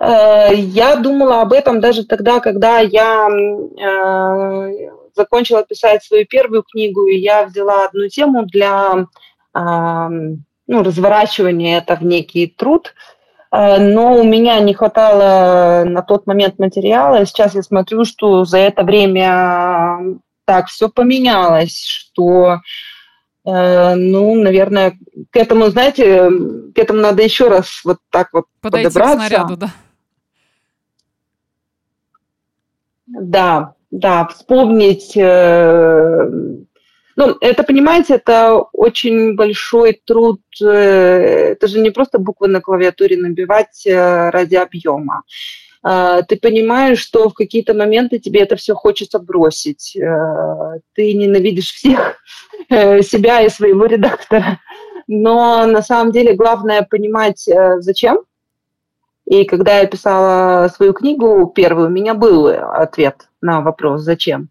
[0.00, 7.06] Э, я думала об этом даже тогда, когда я э, закончила писать свою первую книгу,
[7.06, 9.06] и я взяла одну тему для
[10.68, 12.94] ну, разворачивания это в некий труд,
[13.50, 17.24] э, но у меня не хватало на тот момент материала.
[17.26, 22.60] Сейчас я смотрю, что за это время так все поменялось, что,
[23.44, 24.98] э, ну, наверное,
[25.30, 26.30] к этому, знаете,
[26.74, 29.16] к этому надо еще раз вот так вот Подойти подобраться.
[29.16, 29.70] К снаряду, да.
[33.06, 35.16] Да, да, вспомнить.
[35.16, 36.28] Э,
[37.16, 40.40] ну, это, понимаете, это очень большой труд.
[40.62, 45.22] Э, это же не просто буквы на клавиатуре набивать э, ради объема.
[45.80, 49.92] Ты понимаешь, что в какие-то моменты тебе это все хочется бросить.
[49.94, 52.16] Ты ненавидишь всех,
[52.68, 54.58] себя и своего редактора.
[55.06, 58.24] Но на самом деле главное понимать, зачем
[59.28, 64.48] и когда я писала свою книгу первую, у меня был ответ на вопрос «Зачем?».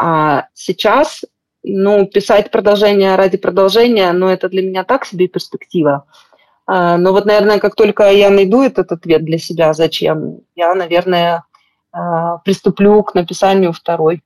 [0.00, 1.24] А сейчас,
[1.62, 6.06] ну, писать продолжение ради продолжения, ну, это для меня так себе перспектива.
[6.66, 11.44] А, но вот, наверное, как только я найду этот ответ для себя «Зачем?», я, наверное,
[11.92, 14.22] а, приступлю к написанию второй.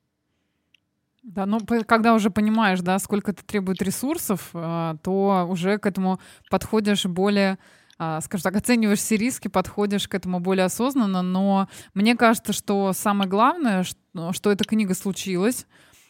[1.24, 6.20] Да, ну когда уже понимаешь, да, сколько это требует ресурсов, а, то уже к этому
[6.50, 7.58] подходишь более
[7.98, 13.28] скажем так, оцениваешь все риски, подходишь к этому более осознанно, но мне кажется, что самое
[13.28, 15.66] главное, что, что эта книга случилась,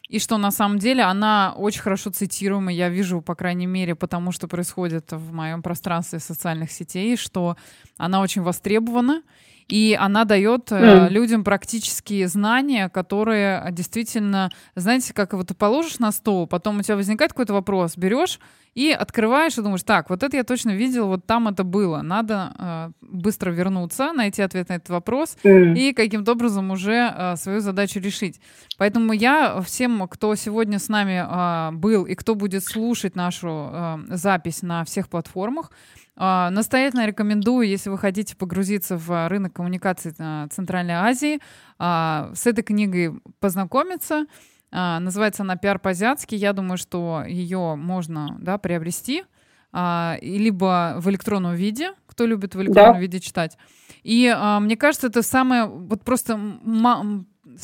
[0.08, 4.32] и что на самом деле она очень хорошо цитируема, я вижу, по крайней мере, потому
[4.32, 7.56] что происходит в моем пространстве социальных сетей, что
[7.98, 9.22] она очень востребована,
[9.68, 11.10] и она дает mm.
[11.10, 16.96] людям практические знания, которые действительно, знаете, как вот ты положишь на стол, потом у тебя
[16.96, 18.40] возникает какой-то вопрос, берешь
[18.74, 22.02] и открываешь и думаешь, так, вот это я точно видел, вот там это было.
[22.02, 25.74] Надо э, быстро вернуться, найти ответ на этот вопрос mm.
[25.74, 28.40] и каким-то образом уже э, свою задачу решить.
[28.76, 33.96] Поэтому я всем, кто сегодня с нами э, был и кто будет слушать нашу э,
[34.10, 35.70] запись на всех платформах,
[36.16, 41.40] э, настоятельно рекомендую, если вы хотите погрузиться в рынок коммуникаций э, Центральной Азии,
[41.78, 44.26] э, с этой книгой познакомиться.
[44.70, 46.34] А, называется она «Пиар по-азиатски».
[46.34, 49.24] Я думаю, что ее можно да, приобрести
[49.72, 53.00] а, либо в электронном виде, кто любит в электронном да.
[53.00, 53.56] виде читать.
[54.02, 56.36] И а, мне кажется, это самое вот просто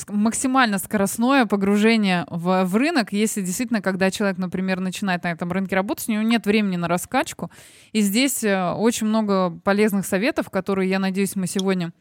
[0.08, 5.76] максимально скоростное погружение в, в рынок, если действительно, когда человек, например, начинает на этом рынке
[5.76, 7.50] работать, у него нет времени на раскачку.
[7.92, 11.92] И здесь э, очень много полезных советов, которые, я надеюсь, мы сегодня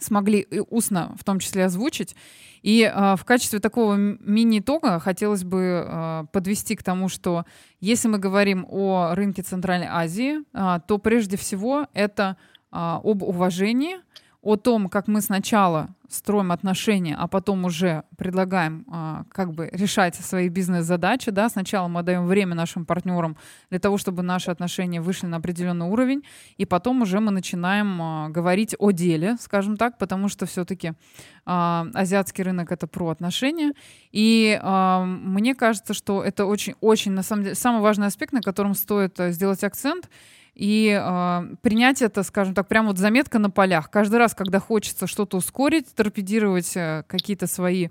[0.00, 2.16] смогли устно в том числе озвучить.
[2.62, 7.44] И э, в качестве такого мини-итога хотелось бы э, подвести к тому, что
[7.80, 12.36] если мы говорим о рынке Центральной Азии, э, то прежде всего это
[12.70, 13.96] э, об уважении,
[14.42, 20.16] о том, как мы сначала строим отношения, а потом уже предлагаем а, как бы решать
[20.16, 23.36] свои бизнес-задачи, да, сначала мы даем время нашим партнерам
[23.70, 26.24] для того, чтобы наши отношения вышли на определенный уровень,
[26.56, 30.94] и потом уже мы начинаем а, говорить о деле, скажем так, потому что все-таки
[31.46, 33.72] а, азиатский рынок это про отношения,
[34.10, 38.74] и а, мне кажется, что это очень-очень, на самом деле, самый важный аспект, на котором
[38.74, 40.08] стоит э, сделать акцент,
[40.60, 43.90] и э, принять это, скажем так, прямо вот заметка на полях.
[43.90, 47.88] Каждый раз, когда хочется что-то ускорить, торпедировать э, какие-то свои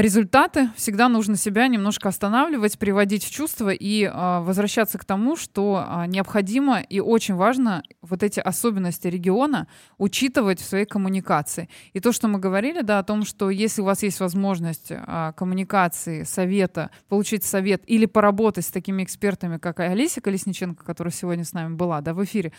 [0.00, 5.84] результаты, всегда нужно себя немножко останавливать, приводить в чувство и э, возвращаться к тому, что
[5.86, 11.70] э, необходимо и очень важно вот эти особенности региона учитывать в своей коммуникации.
[11.94, 15.32] И то, что мы говорили, да, о том, что если у вас есть возможность э,
[15.34, 21.54] коммуникации, совета, получить совет или поработать с такими экспертами, как Алисия Колесниченко, которая сегодня с
[21.54, 22.52] нами была, да, в эфире,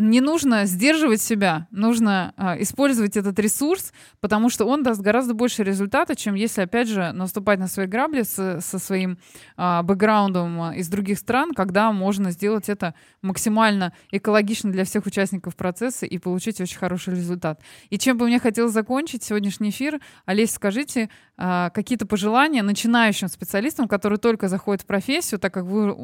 [0.00, 5.62] не нужно сдерживать себя, нужно э, использовать этот ресурс, потому что он даст гораздо больше
[5.62, 9.18] результата, чем если, опять же, наступать на свои грабли с, со своим
[9.56, 16.04] э, бэкграундом из других стран, когда можно сделать это максимально экологично для всех участников процесса
[16.04, 17.60] и получить очень хороший результат.
[17.88, 24.18] И чем бы мне хотелось закончить сегодняшний эфир, Олесь, скажите какие-то пожелания начинающим специалистам, которые
[24.18, 25.94] только заходят в профессию, так как вы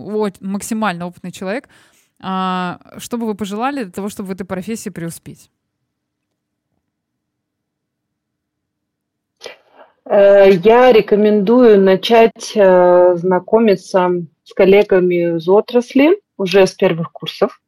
[0.41, 1.69] максимально опытный человек,
[2.23, 5.51] а, что бы вы пожелали для того, чтобы в этой профессии преуспеть?
[10.05, 14.11] Э, я рекомендую начать э, знакомиться
[14.45, 17.61] с коллегами из отрасли уже с первых курсов,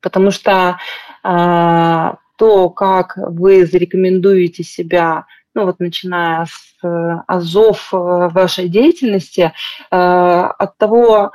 [0.00, 0.78] потому что
[1.22, 9.52] э, то, как вы зарекомендуете себя, ну вот начиная с азов вашей деятельности,
[9.90, 11.32] от того,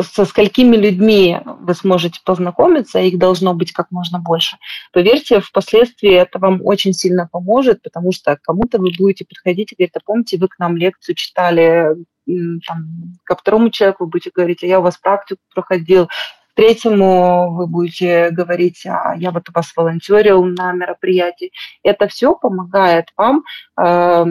[0.00, 4.56] со сколькими людьми вы сможете познакомиться, их должно быть как можно больше.
[4.92, 9.96] Поверьте, впоследствии это вам очень сильно поможет, потому что кому-то вы будете приходить и говорить,
[9.96, 14.66] а помните, вы к нам лекцию читали, там, ко второму человеку вы будете говорить, а
[14.66, 16.08] я у вас практику проходил,
[16.54, 21.50] третьему вы будете говорить, а я вот у вас волонтерил на мероприятии.
[21.82, 23.42] Это все помогает вам
[23.80, 24.24] э,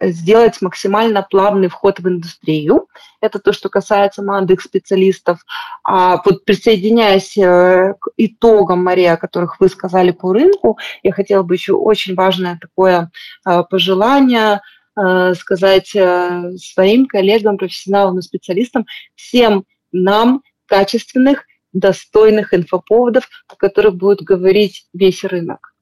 [0.00, 2.88] сделать максимально плавный вход в индустрию.
[3.20, 5.44] Это то, что касается молодых специалистов.
[5.82, 11.42] А вот присоединяясь э, к итогам, Мария, о которых вы сказали по рынку, я хотела
[11.42, 13.10] бы еще очень важное такое
[13.46, 14.60] э, пожелание
[14.96, 24.22] э, сказать своим коллегам, профессионалам и специалистам, всем нам качественных, достойных инфоповодов, о которых будет
[24.22, 25.73] говорить весь рынок.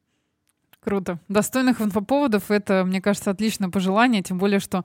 [0.82, 1.18] Круто.
[1.28, 4.84] Достойных инфоповодов— это, мне кажется, отличное пожелание, тем более, что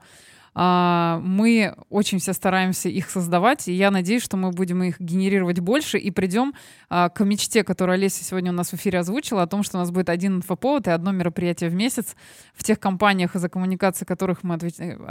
[0.54, 5.98] мы очень все стараемся их создавать, и я надеюсь, что мы будем их генерировать больше
[5.98, 6.54] и придем
[6.88, 9.80] а, к мечте, которую Олеся сегодня у нас в эфире озвучила, о том, что у
[9.80, 12.16] нас будет один инфоповод и одно мероприятие в месяц
[12.54, 14.58] в тех компаниях, за коммуникации которых мы,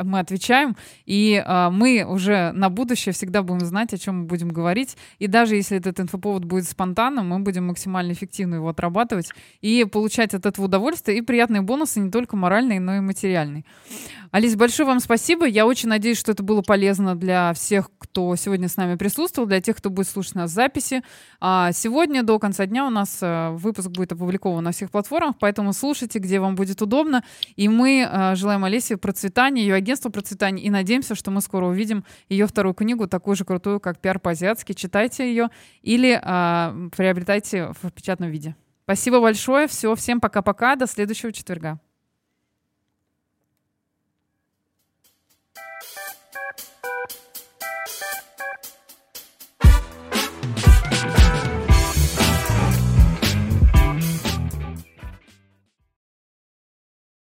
[0.04, 0.76] мы отвечаем,
[1.06, 5.28] и а, мы уже на будущее всегда будем знать, о чем мы будем говорить, и
[5.28, 9.32] даже если этот инфоповод будет спонтанным, мы будем максимально эффективно его отрабатывать
[9.62, 13.64] и получать от этого удовольствие и приятные бонусы не только моральные, но и материальные.
[14.32, 15.37] Алис, большое вам спасибо.
[15.46, 19.62] Я очень надеюсь, что это было полезно для всех, кто сегодня с нами присутствовал, для
[19.62, 21.04] тех, кто будет слушать нас в записи.
[21.40, 25.74] А сегодня до конца дня у нас э, выпуск будет опубликован на всех платформах, поэтому
[25.74, 27.24] слушайте, где вам будет удобно.
[27.56, 32.04] И мы э, желаем Олесе процветания, ее агентству процветания, и надеемся, что мы скоро увидим
[32.30, 34.74] ее вторую книгу, такую же крутую, как «Пиар по-азиатски».
[34.74, 35.50] Читайте ее
[35.82, 38.56] или а, приобретайте в печатном виде.
[38.84, 39.68] Спасибо большое.
[39.68, 40.76] Все, всем пока-пока.
[40.76, 41.80] До следующего четверга.